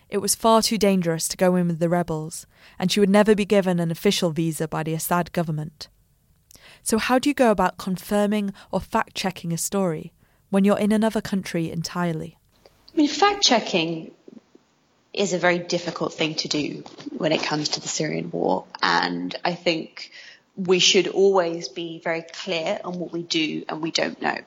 It 0.10 0.18
was 0.20 0.36
far 0.36 0.62
too 0.62 0.78
dangerous 0.78 1.28
to 1.30 1.38
go 1.38 1.56
in 1.56 1.68
with 1.68 1.80
the 1.80 1.90
rebels, 1.90 2.46
and 2.78 2.92
she 2.92 3.00
would 3.00 3.10
never 3.10 3.34
be 3.34 3.46
given 3.46 3.80
an 3.80 3.90
official 3.90 4.30
visa 4.32 4.68
by 4.68 4.84
the 4.84 4.94
Assad 4.94 5.32
government. 5.32 5.88
So, 6.84 6.98
how 6.98 7.18
do 7.18 7.30
you 7.30 7.34
go 7.34 7.50
about 7.50 7.78
confirming 7.78 8.54
or 8.70 8.80
fact 8.80 9.16
checking 9.16 9.54
a 9.54 9.58
story 9.58 10.14
when 10.54 10.66
you're 10.66 10.78
in 10.78 10.92
another 10.92 11.20
country 11.20 11.72
entirely? 11.72 12.38
I 12.94 12.98
mean, 12.98 13.08
fact 13.08 13.42
checking 13.42 14.12
is 15.12 15.34
a 15.34 15.40
very 15.40 15.58
difficult 15.58 16.14
thing 16.14 16.36
to 16.36 16.48
do 16.48 16.84
when 17.18 17.32
it 17.32 17.42
comes 17.42 17.70
to 17.70 17.82
the 17.82 17.88
Syrian 17.88 18.30
war, 18.30 18.66
and 18.80 19.36
I 19.44 19.56
think 19.56 20.12
we 20.56 20.78
should 20.78 21.08
always 21.08 21.70
be 21.70 22.00
very 22.04 22.22
clear 22.22 22.80
on 22.86 23.00
what 23.00 23.12
we 23.12 23.24
do 23.24 23.66
and 23.68 23.82
we 23.82 23.90
don't 23.90 24.22
know. 24.22 24.38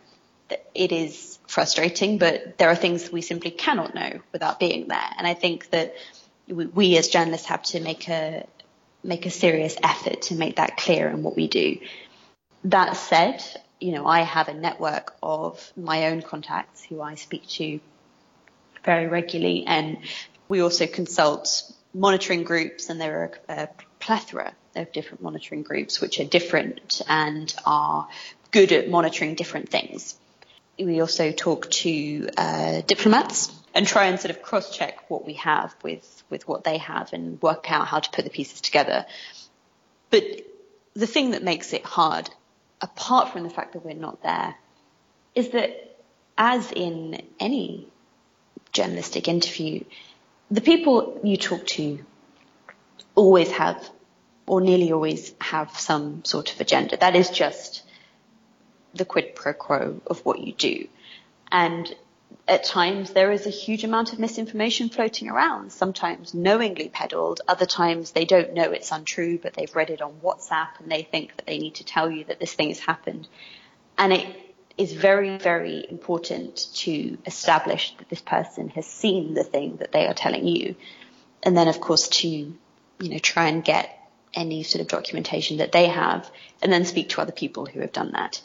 It 0.77 0.93
is 0.93 1.41
frustrating, 1.49 2.19
but 2.19 2.57
there 2.57 2.69
are 2.69 2.77
things 2.77 3.11
we 3.11 3.21
simply 3.21 3.51
cannot 3.51 3.93
know 3.93 4.21
without 4.33 4.61
being 4.61 4.87
there. 4.87 5.11
And 5.19 5.27
I 5.27 5.35
think 5.35 5.71
that 5.71 5.97
we, 6.47 6.67
we 6.67 6.97
as 6.99 7.09
journalists 7.09 7.49
have 7.49 7.65
to 7.65 7.81
make 7.81 8.09
a 8.09 8.47
make 9.03 9.27
a 9.27 9.31
serious 9.31 9.77
effort 9.83 10.23
to 10.23 10.37
make 10.37 10.57
that 10.57 10.77
clear 10.77 11.09
in 11.09 11.25
what 11.25 11.35
we 11.35 11.49
do. 11.49 11.79
That 12.63 12.97
said, 12.97 13.43
you 13.81 13.93
know, 13.93 14.07
I 14.07 14.21
have 14.21 14.49
a 14.49 14.55
network 14.55 15.15
of 15.23 15.73
my 15.77 16.07
own 16.09 16.23
contacts 16.23 16.85
who 16.85 17.01
I 17.01 17.15
speak 17.15 17.47
to 17.49 17.81
very 18.85 19.07
regularly, 19.07 19.65
and 19.67 19.99
we 20.49 20.61
also 20.61 20.87
consult 20.87 21.63
monitoring 21.93 22.45
groups, 22.45 22.89
and 22.89 23.01
there 23.01 23.33
are 23.49 23.57
a 23.57 23.69
plethora 23.99 24.55
of 24.75 24.93
different 24.93 25.23
monitoring 25.23 25.63
groups 25.63 26.01
which 26.01 26.21
are 26.21 26.25
different 26.25 27.01
and 27.09 27.55
are 27.65 28.09
good 28.51 28.73
at 28.73 28.89
monitoring 28.89 29.35
different 29.35 29.71
things 29.71 30.17
we 30.79 31.01
also 31.01 31.33
talk 31.33 31.71
to 31.71 32.29
uh, 32.37 32.81
diplomats 32.83 33.53
and 33.75 33.87
try 33.87 34.07
and 34.07 34.21
sort 34.21 34.31
of 34.31 34.43
cross 34.43 34.77
check 34.77 35.11
what 35.11 35.25
we 35.25 35.35
have 35.35 35.75
with, 35.83 36.23
with 36.29 36.47
what 36.47 36.65
they 36.65 36.79
have 36.79 37.13
and 37.13 37.41
work 37.41 37.71
out 37.71 37.87
how 37.87 38.01
to 38.01 38.11
put 38.11 38.25
the 38.25 38.31
pieces 38.31 38.61
together. 38.61 39.07
But 40.11 40.25
the 40.95 41.07
thing 41.07 41.31
that 41.31 41.43
makes 41.43 41.73
it 41.73 41.85
hard, 41.85 42.29
apart 42.81 43.33
from 43.33 43.43
the 43.43 43.51
fact 43.51 43.73
that 43.73 43.85
we're 43.85 43.95
not 43.95 44.23
there, 44.23 44.55
is 45.35 45.51
that 45.51 45.99
as 46.37 46.73
in 46.73 47.23
any 47.41 47.89
journalistic 48.73 49.29
interview, 49.29 49.83
the 50.51 50.61
people 50.61 51.21
you 51.25 51.37
talk 51.37 51.67
to 51.67 52.05
always 53.15 53.51
have, 53.51 53.89
or 54.47 54.61
nearly 54.61 54.93
always 54.93 55.33
have 55.41 55.79
some 55.79 56.25
sort 56.25 56.53
of 56.53 56.61
agenda. 56.61 56.97
That 56.97 57.17
is 57.17 57.31
just 57.31 57.83
the 58.95 59.05
quid 59.05 59.35
pro 59.35 59.53
quo 59.53 60.01
of 60.07 60.25
what 60.25 60.41
you 60.41 60.53
do. 60.53 60.89
And 61.51 61.95
at 62.49 62.65
times 62.65 63.13
there 63.13 63.33
is 63.33 63.47
a 63.47 63.51
huge 63.51 63.83
amount 63.83 64.13
of 64.13 64.19
misinformation 64.19 64.89
floating 64.89 65.29
around, 65.29 65.73
sometimes 65.73 66.33
knowingly 66.33 66.89
peddled, 66.89 67.41
other 67.49 67.67
times 67.67 68.13
they 68.13 68.25
don't 68.25 68.55
know 68.55 68.71
it's 68.71 68.93
untrue, 68.93 69.39
but 69.39 69.55
they've 69.55 69.75
read 69.75 69.91
it 69.91 70.01
on 70.01 70.21
WhatsApp 70.23 70.69
and 70.79 70.91
they 70.91 71.03
think 71.03 71.37
that 71.37 71.47
they 71.47 71.59
need 71.59 71.77
to 71.77 71.85
tell 71.85 72.11
you 72.11 72.25
that 72.25 72.39
this 72.39 72.55
thing 72.55 72.69
has 72.69 72.79
happened. 72.79 73.27
And 73.99 74.13
it 74.13 74.27
is 74.79 74.93
very, 74.93 75.39
very 75.39 75.85
important 75.89 76.69
to 76.75 77.19
establish 77.27 77.97
that 77.99 78.09
this 78.09 78.21
person 78.21 78.69
has 78.71 78.87
seen 78.87 79.35
the 79.35 79.45
thing 79.45 79.79
that 79.79 79.91
they 79.91 80.07
are 80.07 80.15
telling 80.15 80.47
you. 80.47 80.77
And 81.43 81.57
then 81.57 81.67
of 81.67 81.81
course 81.81 82.09
to, 82.09 82.29
you 82.29 82.57
know, 83.01 83.19
try 83.19 83.49
and 83.49 83.65
get 83.65 83.91
any 84.35 84.63
sort 84.63 84.83
of 84.83 84.89
documentation 84.89 85.57
that 85.57 85.73
they 85.73 85.87
have 85.87 86.31
and 86.63 86.73
then 86.73 86.85
speak 86.85 87.09
to 87.09 87.23
other 87.23 87.33
people 87.33 87.67
who 87.67 87.81
have 87.81 87.93
done 87.93 88.13
that 88.13 88.41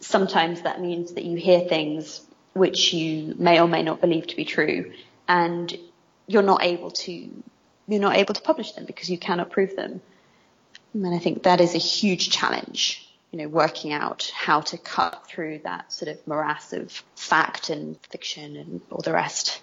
sometimes 0.00 0.62
that 0.62 0.80
means 0.80 1.14
that 1.14 1.24
you 1.24 1.36
hear 1.36 1.60
things 1.60 2.20
which 2.58 2.92
you 2.92 3.34
may 3.38 3.60
or 3.60 3.68
may 3.68 3.82
not 3.82 4.00
believe 4.00 4.26
to 4.26 4.36
be 4.36 4.44
true 4.44 4.92
and 5.26 5.76
you're 6.26 6.42
not 6.42 6.62
able 6.62 6.90
to 6.90 7.30
you're 7.88 8.00
not 8.00 8.16
able 8.16 8.34
to 8.34 8.42
publish 8.42 8.72
them 8.72 8.84
because 8.84 9.10
you 9.10 9.18
cannot 9.18 9.50
prove 9.50 9.74
them. 9.74 10.00
And 10.92 11.14
I 11.14 11.18
think 11.18 11.44
that 11.44 11.60
is 11.60 11.74
a 11.74 11.78
huge 11.78 12.30
challenge, 12.30 13.10
you 13.30 13.38
know, 13.38 13.48
working 13.48 13.92
out 13.92 14.30
how 14.34 14.60
to 14.60 14.76
cut 14.76 15.26
through 15.26 15.60
that 15.64 15.90
sort 15.92 16.10
of 16.10 16.26
morass 16.26 16.72
of 16.74 16.92
fact 17.16 17.70
and 17.70 17.98
fiction 18.10 18.56
and 18.56 18.80
all 18.90 19.00
the 19.00 19.12
rest. 19.12 19.62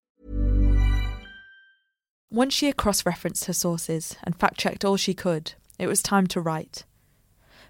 Once 2.33 2.53
she 2.53 2.67
had 2.67 2.77
cross 2.77 3.05
referenced 3.05 3.43
her 3.43 3.53
sources 3.53 4.15
and 4.23 4.37
fact 4.37 4.57
checked 4.57 4.85
all 4.85 4.95
she 4.95 5.13
could, 5.13 5.53
it 5.77 5.87
was 5.87 6.01
time 6.01 6.25
to 6.25 6.39
write. 6.39 6.85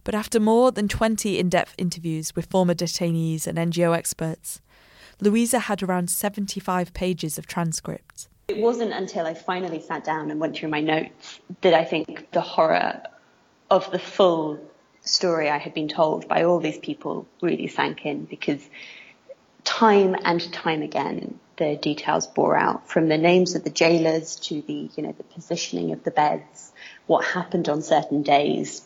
But 0.03 0.13
after 0.13 0.39
more 0.39 0.71
than 0.71 0.87
20 0.87 1.39
in 1.39 1.49
depth 1.49 1.73
interviews 1.79 2.35
with 2.35 2.45
former 2.45 2.75
detainees 2.75 3.47
and 3.47 3.57
NGO 3.57 3.97
experts, 3.97 4.61
Louisa 5.19 5.57
had 5.57 5.81
around 5.81 6.11
75 6.11 6.93
pages 6.93 7.39
of 7.39 7.47
transcripts. 7.47 8.29
It 8.49 8.57
wasn't 8.57 8.93
until 8.93 9.25
I 9.25 9.33
finally 9.33 9.81
sat 9.81 10.03
down 10.03 10.29
and 10.29 10.39
went 10.39 10.55
through 10.55 10.69
my 10.69 10.81
notes 10.81 11.39
that 11.61 11.73
I 11.73 11.83
think 11.83 12.29
the 12.31 12.41
horror 12.41 13.01
of 13.71 13.89
the 13.89 13.97
full 13.97 14.59
story 15.01 15.49
I 15.49 15.57
had 15.57 15.73
been 15.73 15.87
told 15.87 16.27
by 16.27 16.43
all 16.43 16.59
these 16.59 16.77
people 16.77 17.25
really 17.41 17.67
sank 17.67 18.05
in 18.05 18.25
because 18.25 18.69
time 19.63 20.15
and 20.23 20.53
time 20.53 20.83
again 20.83 21.39
the 21.61 21.75
details 21.75 22.25
bore 22.25 22.55
out 22.57 22.89
from 22.89 23.07
the 23.07 23.17
names 23.19 23.53
of 23.53 23.63
the 23.63 23.69
jailers 23.69 24.35
to 24.37 24.63
the 24.63 24.89
you 24.95 25.03
know 25.03 25.13
the 25.15 25.23
positioning 25.23 25.91
of 25.91 26.03
the 26.03 26.09
beds 26.09 26.71
what 27.05 27.23
happened 27.23 27.69
on 27.69 27.83
certain 27.83 28.23
days 28.23 28.81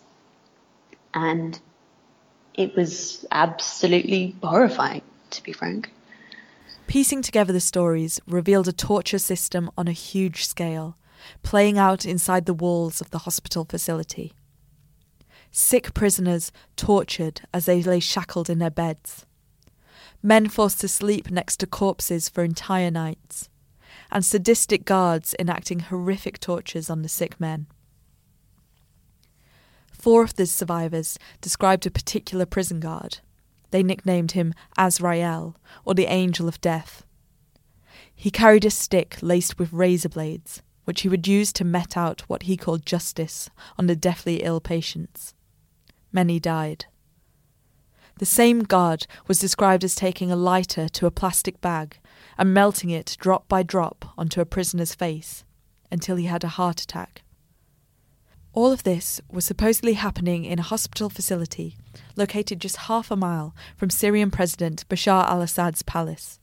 and 1.13 1.57
it 2.53 2.75
was 2.75 3.25
absolutely 3.31 4.35
horrifying 4.43 5.01
to 5.29 5.41
be 5.41 5.53
frank 5.53 5.89
Piecing 6.87 7.23
together 7.23 7.51
the 7.51 7.59
stories 7.59 8.19
revealed 8.27 8.67
a 8.67 8.71
torture 8.73 9.17
system 9.17 9.71
on 9.75 9.87
a 9.87 9.91
huge 9.91 10.45
scale, 10.45 10.97
playing 11.41 11.79
out 11.79 12.05
inside 12.05 12.45
the 12.45 12.53
walls 12.53 13.01
of 13.01 13.09
the 13.09 13.19
hospital 13.19 13.65
facility. 13.65 14.33
Sick 15.49 15.95
prisoners 15.95 16.51
tortured 16.75 17.41
as 17.51 17.65
they 17.65 17.81
lay 17.81 17.99
shackled 17.99 18.51
in 18.51 18.59
their 18.59 18.69
beds. 18.69 19.25
Men 20.25 20.49
forced 20.49 20.81
to 20.81 20.87
sleep 20.87 21.29
next 21.29 21.57
to 21.57 21.67
corpses 21.67 22.29
for 22.29 22.43
entire 22.43 22.89
nights. 22.89 23.47
And 24.09 24.25
sadistic 24.25 24.83
guards 24.83 25.35
enacting 25.37 25.81
horrific 25.81 26.39
tortures 26.39 26.89
on 26.89 27.03
the 27.03 27.07
sick 27.07 27.39
men. 27.39 27.67
Four 29.91 30.23
of 30.23 30.35
the 30.35 30.47
survivors 30.47 31.19
described 31.41 31.85
a 31.85 31.91
particular 31.91 32.47
prison 32.47 32.79
guard. 32.79 33.19
They 33.69 33.83
nicknamed 33.83 34.31
him 34.31 34.55
Azrael, 34.79 35.57
or 35.85 35.93
the 35.93 36.07
Angel 36.07 36.47
of 36.47 36.59
Death. 36.59 37.05
He 38.15 38.31
carried 38.31 38.65
a 38.65 38.71
stick 38.71 39.19
laced 39.21 39.59
with 39.59 39.71
razor 39.71 40.09
blades, 40.09 40.63
which 40.85 41.01
he 41.01 41.09
would 41.09 41.27
use 41.27 41.53
to 41.53 41.63
met 41.63 41.95
out 41.95 42.21
what 42.21 42.43
he 42.43 42.57
called 42.57 42.83
justice 42.83 43.51
on 43.77 43.85
the 43.85 43.95
deathly 43.95 44.37
ill 44.37 44.59
patients. 44.59 45.35
Many 46.11 46.39
died. 46.39 46.87
The 48.17 48.25
same 48.25 48.63
guard 48.63 49.07
was 49.27 49.39
described 49.39 49.83
as 49.83 49.93
taking 49.93 50.31
a 50.31 50.37
lighter 50.37 50.87
to 50.87 51.05
a 51.05 51.11
plastic 51.11 51.59
bag 51.59 51.99
and 52.37 52.53
melting 52.53 52.89
it 52.89 53.17
drop 53.19 53.47
by 53.49 53.61
drop 53.61 54.05
onto 54.17 54.39
a 54.39 54.45
prisoner's 54.45 54.95
face 54.95 55.43
until 55.91 56.15
he 56.15 56.25
had 56.25 56.43
a 56.43 56.49
heart 56.49 56.81
attack. 56.81 57.23
All 58.53 58.71
of 58.71 58.83
this 58.83 59.19
was 59.29 59.43
supposedly 59.43 59.93
happening 59.93 60.45
in 60.45 60.59
a 60.59 60.69
hospital 60.71 61.09
facility 61.09 61.75
located 62.15 62.61
just 62.61 62.77
half 62.87 63.11
a 63.11 63.17
mile 63.17 63.53
from 63.75 63.89
Syrian 63.89 64.31
President 64.31 64.87
Bashar 64.87 65.27
al 65.27 65.41
Assad's 65.41 65.83
palace. 65.83 66.39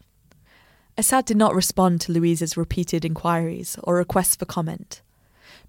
Assad 0.98 1.24
did 1.24 1.38
not 1.38 1.54
respond 1.54 2.02
to 2.02 2.12
Louisa's 2.12 2.54
repeated 2.54 3.02
inquiries 3.02 3.78
or 3.82 3.96
requests 3.96 4.36
for 4.36 4.44
comment, 4.44 5.00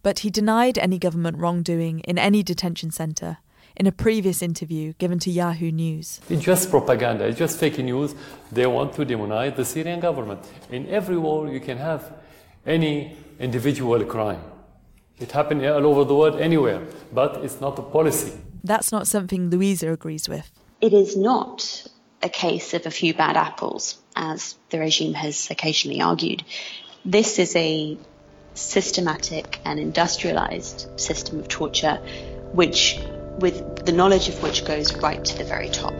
but 0.02 0.20
he 0.20 0.30
denied 0.30 0.78
any 0.78 1.00
government 1.00 1.38
wrongdoing 1.38 2.02
in 2.02 2.18
any 2.18 2.44
detention 2.44 2.92
centre 2.92 3.38
in 3.76 3.88
a 3.88 3.92
previous 3.92 4.42
interview 4.42 4.94
given 4.94 5.20
to 5.20 5.32
Yahoo 5.32 5.72
News. 5.72 6.20
It's 6.30 6.44
just 6.44 6.70
propaganda, 6.70 7.26
it's 7.26 7.40
just 7.40 7.60
fake 7.60 7.80
news. 7.80 8.16
They 8.52 8.68
want 8.68 8.94
to 8.96 9.06
demonize 9.06 9.56
the 9.56 9.66
Syrian 9.66 10.00
government. 10.00 10.42
In 10.72 10.88
every 10.90 11.18
war, 11.18 11.48
you 11.48 11.60
can 11.60 11.78
have 11.78 12.12
any 12.66 13.18
individual 13.40 14.04
crime. 14.06 14.42
It 15.20 15.32
happened 15.32 15.66
all 15.66 15.86
over 15.86 16.04
the 16.04 16.16
world, 16.16 16.40
anywhere, 16.40 16.82
but 17.12 17.44
it's 17.44 17.62
not 17.62 17.78
a 17.80 17.82
policy. 17.82 18.34
That's 18.64 18.92
not 18.92 19.08
something 19.08 19.50
Louisa 19.50 19.92
agrees 19.92 20.28
with. 20.28 20.52
It 20.82 20.94
is 20.94 21.16
not 21.16 21.88
a 22.22 22.30
case 22.30 22.74
of 22.74 22.86
a 22.86 22.92
few 22.92 23.14
bad 23.14 23.38
apples, 23.38 23.98
as 24.16 24.56
the 24.70 24.80
regime 24.80 25.14
has 25.14 25.50
occasionally 25.52 26.02
argued. 26.02 26.44
This 27.06 27.40
is 27.40 27.56
a 27.56 27.98
systematic 28.54 29.60
and 29.66 29.80
industrialized 29.80 30.88
system 31.00 31.40
of 31.40 31.48
torture, 31.48 32.00
which, 32.54 33.00
with 33.39 33.86
the 33.86 33.91
knowledge 33.91 34.30
of 34.30 34.41
which 34.43 34.65
goes 34.65 34.93
right 34.98 35.24
to 35.24 35.38
the 35.38 35.43
very 35.43 35.69
top. 35.69 35.98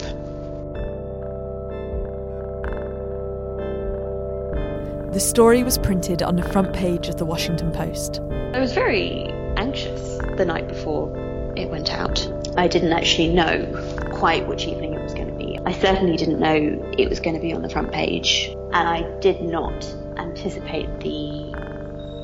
The 5.14 5.20
story 5.20 5.64
was 5.64 5.78
printed 5.78 6.24
on 6.24 6.36
the 6.36 6.50
front 6.50 6.74
page 6.74 7.08
of 7.08 7.18
the 7.18 7.26
Washington 7.26 7.72
Post. 7.72 8.20
I 8.54 8.60
was 8.60 8.74
very 8.74 9.28
anxious 9.58 10.18
the 10.38 10.46
night 10.46 10.68
before 10.68 11.12
it 11.56 11.70
went 11.70 11.92
out. 11.92 12.28
I 12.58 12.68
didn't 12.68 12.94
actually 12.94 13.30
know 13.30 14.10
quite 14.14 14.48
which 14.48 14.66
evening 14.66 14.94
it 14.94 15.02
was 15.04 15.14
going 15.14 15.28
to 15.28 15.38
be. 15.38 15.60
I 15.66 15.74
certainly 15.74 16.18
didn't 16.18 16.40
know 16.40 16.94
it 16.98 17.10
was 17.10 17.20
going 17.20 17.36
to 17.36 17.42
be 17.42 17.54
on 17.54 17.62
the 17.62 17.70
front 17.70 17.92
page, 17.92 18.48
and 18.48 18.88
I 18.88 19.04
did 19.20 19.42
not 19.42 19.86
anticipate 20.18 20.88
the 21.02 21.54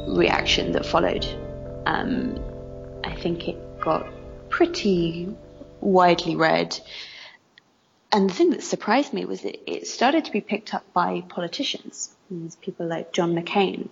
reaction 0.07 0.71
that 0.71 0.85
followed. 0.85 1.27
Um, 1.85 2.43
I 3.03 3.15
think 3.15 3.47
it 3.47 3.55
got 3.79 4.07
pretty 4.49 5.33
widely 5.81 6.35
read. 6.35 6.79
And 8.11 8.29
the 8.29 8.33
thing 8.33 8.49
that 8.51 8.63
surprised 8.63 9.13
me 9.13 9.25
was 9.25 9.41
that 9.41 9.71
it 9.71 9.87
started 9.87 10.25
to 10.25 10.31
be 10.31 10.41
picked 10.41 10.73
up 10.73 10.83
by 10.93 11.21
politicians, 11.29 12.15
people 12.61 12.87
like 12.87 13.13
John 13.13 13.35
McCain. 13.35 13.89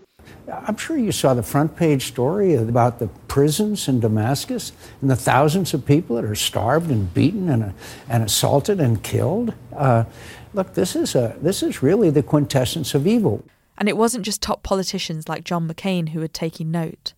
I'm 0.52 0.78
sure 0.78 0.98
you 0.98 1.12
saw 1.12 1.34
the 1.34 1.44
front 1.44 1.76
page 1.76 2.08
story 2.08 2.56
about 2.56 3.00
the 3.00 3.08
prisons 3.28 3.88
in 3.88 4.00
Damascus 4.00 4.72
and 5.02 5.10
the 5.10 5.16
thousands 5.16 5.74
of 5.74 5.86
people 5.86 6.16
that 6.16 6.26
are 6.26 6.36
starved 6.36 6.90
and 6.90 7.14
beaten 7.14 7.50
and, 7.50 7.74
and 8.10 8.24
assaulted 8.24 8.80
and 8.80 9.02
killed. 9.04 9.54
Uh, 9.76 10.06
look, 10.54 10.74
this 10.74 10.96
is, 10.96 11.16
a, 11.16 11.38
this 11.42 11.62
is 11.62 11.84
really 11.84 12.10
the 12.10 12.24
quintessence 12.24 12.96
of 12.96 13.06
evil. 13.06 13.44
And 13.78 13.88
it 13.88 13.98
wasn't 13.98 14.26
just 14.26 14.42
top 14.42 14.64
politicians 14.64 15.30
like 15.30 15.44
John 15.44 15.68
McCain 15.68 16.10
who 16.10 16.22
had 16.22 16.34
taken 16.34 16.72
note. 16.72 17.14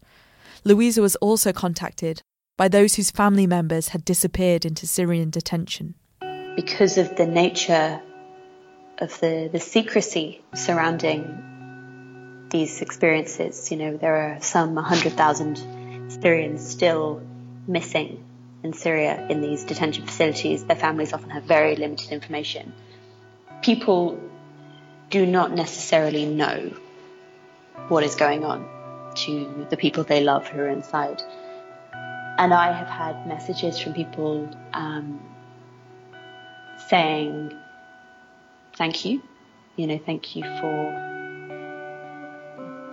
Louisa 0.66 1.02
was 1.02 1.16
also 1.18 1.54
contacted 1.54 2.22
by 2.60 2.68
those 2.68 2.96
whose 2.96 3.10
family 3.10 3.48
members 3.48 3.88
had 3.88 4.04
disappeared 4.04 4.66
into 4.66 4.86
Syrian 4.86 5.30
detention. 5.30 5.96
Because 6.58 6.98
of 6.98 7.16
the 7.16 7.26
nature 7.26 8.02
of 8.98 9.18
the, 9.22 9.50
the 9.50 9.62
secrecy 9.62 10.42
surrounding 10.54 11.24
these 12.50 12.82
experiences. 12.82 13.72
You 13.72 13.78
know, 13.78 13.96
there 13.96 14.16
are 14.18 14.42
some 14.42 14.76
100,000 14.76 16.12
Syrians 16.22 16.68
still 16.68 17.22
missing 17.66 18.26
in 18.62 18.74
Syria 18.74 19.26
in 19.30 19.40
these 19.40 19.64
detention 19.64 20.06
facilities. 20.06 20.66
Their 20.66 20.76
families 20.76 21.14
often 21.14 21.30
have 21.30 21.44
very 21.44 21.78
limited 21.78 22.12
information. 22.12 22.74
people 23.62 24.20
do 25.10 25.26
not 25.26 25.54
necessarily 25.54 26.26
know 26.26 26.74
what 27.88 28.04
is 28.04 28.16
going 28.16 28.44
on 28.44 28.68
to 29.16 29.66
the 29.70 29.78
people 29.78 30.04
they 30.04 30.22
love 30.22 30.46
who 30.50 30.60
are 30.60 30.68
inside. 30.68 31.22
And 32.40 32.54
I 32.54 32.72
have 32.72 32.88
had 32.88 33.28
messages 33.28 33.78
from 33.80 33.94
people 33.94 34.50
um, 34.74 35.20
saying, 36.88 37.54
Thank 38.78 39.04
you. 39.04 39.22
You 39.76 39.88
know, 39.88 40.00
thank 40.06 40.36
you 40.38 40.44
for 40.44 40.96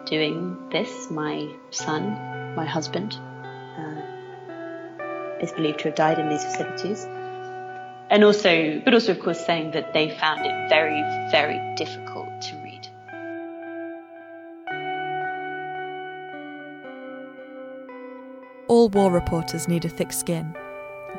doing 0.06 0.68
this. 0.70 1.10
My 1.10 1.48
son, 1.70 2.54
my 2.56 2.64
husband, 2.64 3.14
uh, 3.78 4.02
is 5.40 5.52
believed 5.52 5.78
to 5.80 5.88
have 5.88 5.94
died 5.94 6.18
in 6.18 6.28
these 6.28 6.44
facilities 6.44 7.06
and 8.08 8.22
also, 8.24 8.80
but 8.84 8.94
also, 8.94 9.12
of 9.12 9.20
course, 9.20 9.44
saying 9.44 9.72
that 9.72 9.92
they 9.92 10.10
found 10.10 10.46
it 10.46 10.68
very, 10.68 11.02
very 11.30 11.74
difficult 11.76 12.15
All 18.86 18.90
war 18.90 19.10
reporters 19.10 19.66
need 19.66 19.84
a 19.84 19.88
thick 19.88 20.12
skin. 20.12 20.54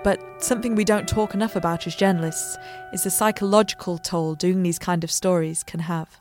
But 0.01 0.41
something 0.41 0.73
we 0.73 0.86
don't 0.86 1.06
talk 1.06 1.34
enough 1.34 1.58
about 1.58 1.86
as 1.86 1.97
journalists 1.97 2.58
is 2.93 3.03
the 3.03 3.10
psychological 3.10 3.97
toll 3.97 4.36
doing 4.36 4.63
these 4.63 4.80
kind 4.80 5.03
of 5.03 5.12
stories 5.12 5.65
can 5.65 5.82
have. 5.82 6.17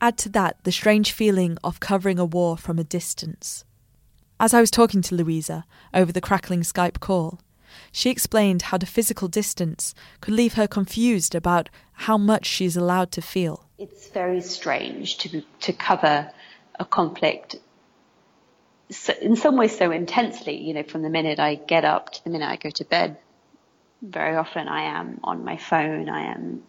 Add 0.00 0.16
to 0.16 0.30
that 0.30 0.56
the 0.62 0.72
strange 0.72 1.12
feeling 1.12 1.58
of 1.62 1.78
covering 1.78 2.18
a 2.18 2.24
war 2.24 2.56
from 2.56 2.78
a 2.78 2.84
distance. 2.84 3.66
As 4.40 4.54
I 4.54 4.62
was 4.62 4.70
talking 4.70 5.02
to 5.02 5.14
Louisa 5.14 5.66
over 5.92 6.10
the 6.10 6.22
crackling 6.22 6.62
Skype 6.62 7.00
call, 7.00 7.40
she 7.92 8.08
explained 8.08 8.62
how 8.62 8.78
the 8.78 8.86
physical 8.86 9.28
distance 9.28 9.94
could 10.22 10.32
leave 10.32 10.54
her 10.54 10.66
confused 10.66 11.34
about 11.34 11.68
how 11.92 12.16
much 12.16 12.46
she 12.46 12.64
is 12.64 12.78
allowed 12.78 13.12
to 13.12 13.20
feel. 13.20 13.66
It's 13.76 14.08
very 14.08 14.40
strange 14.40 15.18
to, 15.18 15.42
to 15.42 15.72
cover 15.74 16.32
a 16.78 16.86
conflict 16.86 17.56
so, 18.90 19.12
in 19.20 19.36
some 19.36 19.56
ways 19.56 19.76
so 19.76 19.90
intensely, 19.90 20.56
you 20.56 20.74
know, 20.74 20.82
from 20.82 21.02
the 21.02 21.10
minute 21.10 21.38
I 21.38 21.54
get 21.54 21.84
up 21.84 22.12
to 22.12 22.24
the 22.24 22.30
minute 22.30 22.48
I 22.48 22.56
go 22.56 22.70
to 22.70 22.84
bed. 22.84 23.16
Very 24.02 24.36
often 24.36 24.68
I 24.68 24.82
am 24.98 25.20
on 25.22 25.44
my 25.44 25.56
phone, 25.56 26.08
I 26.08 26.32
am, 26.32 26.62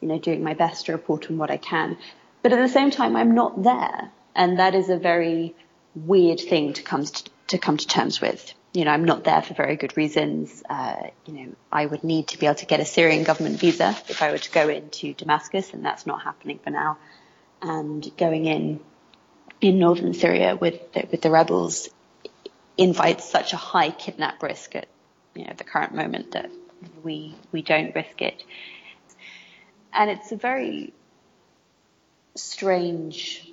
you 0.00 0.08
know, 0.08 0.18
doing 0.18 0.42
my 0.44 0.54
best 0.54 0.86
to 0.86 0.92
report 0.92 1.30
on 1.30 1.38
what 1.38 1.50
I 1.50 1.56
can. 1.56 1.98
But 2.42 2.52
at 2.52 2.58
the 2.58 2.68
same 2.68 2.90
time, 2.90 3.16
I'm 3.16 3.34
not 3.34 3.62
there. 3.62 4.10
And 4.34 4.60
that 4.60 4.74
is 4.74 4.88
a 4.88 4.96
very 4.96 5.56
weird 5.94 6.38
thing 6.38 6.74
to 6.74 6.82
come 6.82 7.04
to, 7.04 7.24
to 7.48 7.58
come 7.58 7.76
to 7.76 7.86
terms 7.86 8.20
with 8.20 8.54
you 8.72 8.84
know, 8.84 8.90
I'm 8.90 9.04
not 9.04 9.24
there 9.24 9.42
for 9.42 9.54
very 9.54 9.76
good 9.76 9.96
reasons. 9.96 10.62
Uh, 10.68 11.08
you 11.26 11.32
know, 11.32 11.52
I 11.72 11.86
would 11.86 12.04
need 12.04 12.28
to 12.28 12.38
be 12.38 12.46
able 12.46 12.56
to 12.56 12.66
get 12.66 12.80
a 12.80 12.84
Syrian 12.84 13.24
government 13.24 13.58
visa 13.58 13.96
if 14.08 14.22
I 14.22 14.30
were 14.30 14.38
to 14.38 14.50
go 14.50 14.68
into 14.68 15.14
Damascus, 15.14 15.72
and 15.72 15.84
that's 15.84 16.06
not 16.06 16.22
happening 16.22 16.58
for 16.62 16.70
now. 16.70 16.98
And 17.62 18.08
going 18.16 18.44
in 18.44 18.80
in 19.60 19.78
northern 19.78 20.14
Syria 20.14 20.56
with 20.56 20.92
the, 20.92 21.06
with 21.10 21.22
the 21.22 21.30
rebels 21.30 21.88
invites 22.76 23.28
such 23.28 23.52
a 23.52 23.56
high 23.56 23.90
kidnap 23.90 24.42
risk 24.42 24.76
at 24.76 24.86
you 25.34 25.44
know 25.44 25.52
the 25.56 25.64
current 25.64 25.94
moment 25.94 26.32
that 26.32 26.50
we 27.02 27.34
we 27.52 27.62
don't 27.62 27.94
risk 27.94 28.22
it. 28.22 28.42
And 29.92 30.10
it's 30.10 30.32
a 30.32 30.36
very 30.36 30.92
strange 32.34 33.50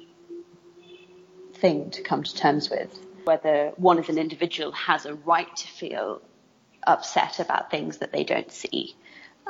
thing 1.56 1.90
to 1.92 2.04
come 2.04 2.24
to 2.24 2.36
terms 2.36 2.70
with 2.70 3.00
whether 3.24 3.72
one 3.78 3.98
as 3.98 4.10
an 4.10 4.20
individual 4.20 4.72
has 4.74 5.06
a 5.06 5.16
right 5.16 5.54
to 5.56 5.68
feel 5.68 6.22
upset 6.86 7.40
about 7.40 7.72
things 7.72 7.98
that 7.98 8.12
they 8.12 8.24
don't 8.24 8.52
see 8.52 8.96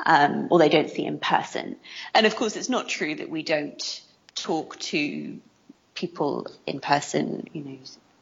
um, 0.05 0.47
or 0.49 0.59
they 0.59 0.69
don't 0.69 0.89
see 0.89 1.05
in 1.05 1.19
person. 1.19 1.75
And 2.13 2.25
of 2.25 2.35
course, 2.35 2.55
it's 2.55 2.69
not 2.69 2.87
true 2.87 3.15
that 3.15 3.29
we 3.29 3.43
don't 3.43 4.01
talk 4.35 4.79
to 4.79 5.39
people 5.95 6.47
in 6.67 6.79
person. 6.79 7.47
You 7.53 7.63
know, 7.63 7.77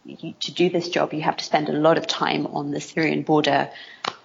you, 0.06 0.34
to 0.40 0.52
do 0.52 0.70
this 0.70 0.90
job, 0.90 1.14
you 1.14 1.22
have 1.22 1.38
to 1.38 1.44
spend 1.44 1.70
a 1.70 1.74
lot 1.74 1.98
of 1.98 2.08
time 2.08 2.48
on 2.48 2.72
the 2.72 2.80
Syrian 2.80 3.24
border. 3.24 3.70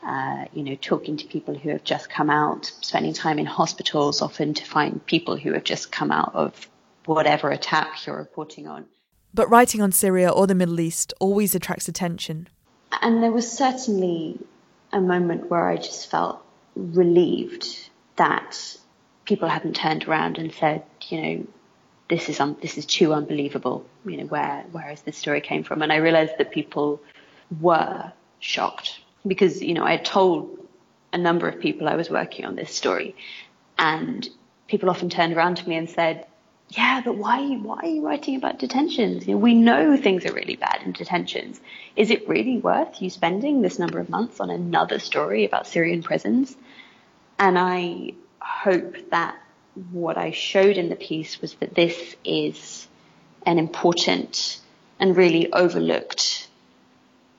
Uh, 0.03 0.45
you 0.53 0.63
know, 0.63 0.77
talking 0.81 1.17
to 1.17 1.27
people 1.27 1.57
who 1.57 1.71
have 1.71 1.85
just 1.85 2.09
come 2.09 2.31
out, 2.31 2.73
spending 2.81 3.13
time 3.13 3.39
in 3.39 3.47
hospitals, 3.47 4.23
often 4.23 4.55
to 4.55 4.65
find 4.65 5.05
people 5.07 5.37
who 5.37 5.53
have 5.53 5.65
just 5.65 5.91
come 5.91 6.13
out 6.13 6.35
of 6.35 6.69
whatever 7.05 7.51
attack 7.51 8.07
you're 8.07 8.17
reporting 8.17 8.69
on. 8.69 8.87
But 9.35 9.51
writing 9.51 9.83
on 9.83 9.93
Syria 9.93 10.31
or 10.31 10.47
the 10.47 10.55
Middle 10.55 10.81
East 10.81 11.13
always 11.21 11.55
attracts 11.55 11.89
attention. 11.89 12.49
And 13.03 13.23
there 13.23 13.33
was 13.33 13.51
certainly 13.51 14.39
a 14.93 15.01
moment 15.01 15.51
where 15.51 15.69
I 15.69 15.77
just 15.77 16.11
felt 16.11 16.43
relieved 16.75 17.91
that 18.17 18.77
people 19.25 19.49
hadn't 19.49 19.77
turned 19.77 20.09
around 20.09 20.39
and 20.39 20.53
said, 20.53 20.83
you 21.09 21.23
know, 21.23 21.47
this 22.09 22.29
is 22.29 22.41
un- 22.41 22.57
this 22.61 22.79
is 22.79 22.87
too 22.87 23.13
unbelievable. 23.13 23.85
You 24.05 24.19
know, 24.19 24.27
where 24.27 24.65
where 24.73 24.85
has 24.85 25.03
this 25.03 25.17
story 25.17 25.41
came 25.41 25.65
from? 25.65 25.83
And 25.83 25.93
I 25.93 25.97
realized 25.97 26.39
that 26.39 26.51
people 26.51 27.01
were 27.61 28.13
shocked 28.41 29.01
because 29.27 29.63
you 29.63 29.75
know 29.75 29.85
I 29.85 29.93
had 29.93 30.05
told 30.05 30.67
a 31.13 31.19
number 31.19 31.49
of 31.49 31.61
people 31.61 31.89
I 31.89 31.97
was 31.97 32.11
working 32.11 32.45
on 32.45 32.55
this 32.57 32.75
story, 32.75 33.15
and 33.79 34.29
people 34.67 34.91
often 34.91 35.11
turned 35.11 35.35
around 35.35 35.57
to 35.57 35.69
me 35.69 35.77
and 35.77 35.89
said, 35.89 36.27
yeah, 36.71 37.01
but 37.03 37.17
why, 37.17 37.57
why 37.57 37.79
are 37.79 37.87
you 37.87 38.05
writing 38.05 38.37
about 38.37 38.59
detentions? 38.59 39.27
You 39.27 39.35
know, 39.35 39.39
we 39.39 39.55
know 39.55 39.97
things 39.97 40.27
are 40.27 40.33
really 40.33 40.57
bad 40.57 40.83
in 40.85 40.93
detentions. 40.93 41.61
Is 41.97 42.11
it 42.11 42.29
really 42.29 42.59
worth 42.59 43.01
you 43.01 43.09
spending 43.09 43.63
this 43.63 43.79
number 43.79 43.99
of 43.99 44.11
months 44.11 44.39
on 44.39 44.51
another 44.51 44.99
story 44.99 45.47
about 45.47 45.67
Syrian 45.67 46.03
prisons? 46.03 46.57
And 47.39 47.59
I 47.59 48.13
hope 48.41 48.97
that 49.11 49.37
what 49.93 50.19
I 50.19 50.31
showed 50.31 50.77
in 50.77 50.89
the 50.89 50.97
piece 50.97 51.41
was 51.41 51.55
that 51.55 51.75
this 51.75 52.17
is 52.25 52.87
an 53.47 53.59
important 53.59 54.61
and 55.01 55.17
really 55.17 55.53
overlooked 55.53 56.49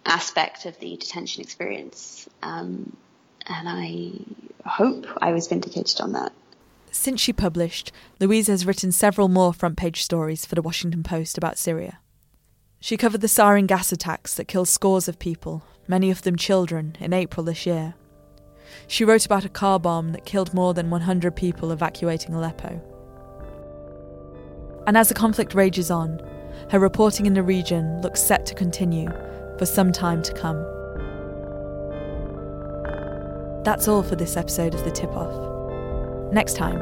aspect 0.06 0.66
of 0.66 0.80
the 0.80 0.98
detention 0.98 1.44
experience. 1.44 2.28
Um, 2.42 2.96
and 3.48 3.68
I 3.68 4.12
hope 4.68 5.06
I 5.22 5.32
was 5.32 5.48
vindicated 5.48 6.02
on 6.02 6.14
that. 6.14 6.34
Since 6.92 7.22
she 7.22 7.34
published, 7.34 7.92
Louise 8.20 8.48
has 8.48 8.66
written 8.66 8.92
several 8.92 9.28
more 9.28 9.54
front 9.54 9.78
page 9.78 10.04
stories 10.04 10.46
for 10.46 10.56
the 10.56 10.62
Washington 10.62 11.04
Post 11.04 11.38
about 11.38 11.58
Syria. 11.58 12.00
She 12.80 12.98
covered 12.98 13.22
the 13.22 13.28
sarin 13.28 13.68
gas 13.68 13.92
attacks 13.92 14.34
that 14.36 14.48
killed 14.48 14.70
scores 14.70 15.08
of 15.08 15.20
people, 15.20 15.64
many 15.88 16.10
of 16.10 16.24
them 16.24 16.36
children, 16.36 16.96
in 17.00 17.14
April 17.14 17.44
this 17.46 17.66
year. 17.66 17.94
She 18.88 19.04
wrote 19.04 19.26
about 19.26 19.46
a 19.46 19.50
car 19.50 19.80
bomb 19.80 20.12
that 20.12 20.26
killed 20.26 20.54
more 20.54 20.74
than 20.74 20.90
100 20.90 21.36
people 21.36 21.72
evacuating 21.72 22.34
Aleppo. 22.34 22.82
And 24.88 24.98
as 24.98 25.10
the 25.10 25.14
conflict 25.14 25.54
rages 25.54 25.92
on, 25.92 26.22
her 26.72 26.80
reporting 26.80 27.26
in 27.26 27.34
the 27.34 27.44
region 27.44 28.02
looks 28.02 28.22
set 28.22 28.46
to 28.48 28.56
continue 28.56 29.10
for 29.58 29.66
some 29.66 29.92
time 29.92 30.22
to 30.24 30.34
come. 30.34 30.58
That's 33.64 33.88
all 33.88 34.04
for 34.04 34.16
this 34.16 34.38
episode 34.38 34.74
of 34.74 34.84
The 34.84 34.92
Tip 34.92 35.12
Off 35.12 36.32
next 36.32 36.56
time. 36.56 36.82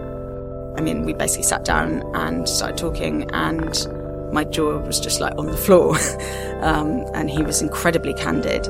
I 0.77 0.81
mean, 0.81 1.05
we 1.05 1.13
basically 1.13 1.43
sat 1.43 1.65
down 1.65 2.03
and 2.15 2.47
started 2.47 2.77
talking, 2.77 3.29
and 3.31 3.87
my 4.31 4.43
jaw 4.43 4.77
was 4.79 4.99
just 4.99 5.19
like 5.19 5.33
on 5.37 5.47
the 5.47 5.57
floor. 5.57 5.97
um, 6.61 7.05
and 7.13 7.29
he 7.29 7.41
was 7.41 7.61
incredibly 7.61 8.13
candid. 8.13 8.67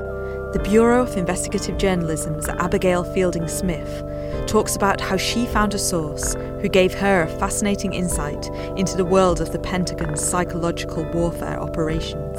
The 0.53 0.59
Bureau 0.63 1.01
of 1.01 1.17
Investigative 1.17 1.77
Journalism's 1.77 2.47
Abigail 2.47 3.03
Fielding 3.03 3.49
Smith 3.49 4.05
talks 4.47 4.77
about 4.77 5.01
how 5.01 5.17
she 5.17 5.45
found 5.45 5.73
a 5.73 5.77
source 5.77 6.35
who 6.61 6.69
gave 6.69 6.93
her 6.93 7.23
a 7.23 7.39
fascinating 7.39 7.93
insight 7.93 8.47
into 8.77 8.95
the 8.95 9.03
world 9.03 9.41
of 9.41 9.51
the 9.51 9.59
Pentagon's 9.59 10.25
psychological 10.25 11.03
warfare 11.11 11.59
operations. 11.59 12.37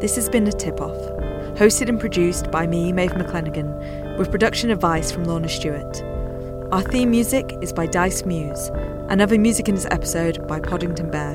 This 0.00 0.14
has 0.14 0.28
been 0.28 0.46
a 0.46 0.52
tip 0.52 0.80
off, 0.80 0.96
hosted 1.58 1.88
and 1.88 1.98
produced 1.98 2.48
by 2.52 2.68
me, 2.68 2.92
Maeve 2.92 3.10
McClenaghan, 3.10 4.16
with 4.18 4.30
production 4.30 4.70
advice 4.70 5.10
from 5.10 5.24
Lorna 5.24 5.48
Stewart. 5.48 6.00
Our 6.70 6.82
theme 6.82 7.10
music 7.10 7.58
is 7.60 7.72
by 7.72 7.86
Dice 7.86 8.24
Muse, 8.24 8.68
and 9.08 9.20
other 9.20 9.36
music 9.36 9.68
in 9.68 9.74
this 9.74 9.88
episode 9.90 10.46
by 10.46 10.60
Podington 10.60 11.10
Bear. 11.10 11.34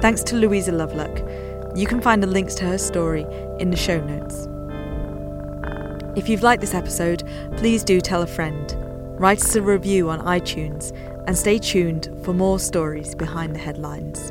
Thanks 0.00 0.22
to 0.24 0.36
Louisa 0.36 0.70
Loveluck. 0.70 1.41
You 1.74 1.86
can 1.86 2.02
find 2.02 2.22
the 2.22 2.26
links 2.26 2.54
to 2.56 2.64
her 2.66 2.76
story 2.76 3.26
in 3.58 3.70
the 3.70 3.76
show 3.76 3.98
notes. 4.00 4.46
If 6.14 6.28
you've 6.28 6.42
liked 6.42 6.60
this 6.60 6.74
episode, 6.74 7.22
please 7.56 7.82
do 7.82 8.00
tell 8.00 8.20
a 8.20 8.26
friend. 8.26 8.74
Write 9.18 9.40
us 9.40 9.56
a 9.56 9.62
review 9.62 10.10
on 10.10 10.20
iTunes 10.20 10.94
and 11.26 11.38
stay 11.38 11.58
tuned 11.58 12.10
for 12.22 12.34
more 12.34 12.58
stories 12.58 13.14
behind 13.14 13.54
the 13.54 13.58
headlines. 13.58 14.30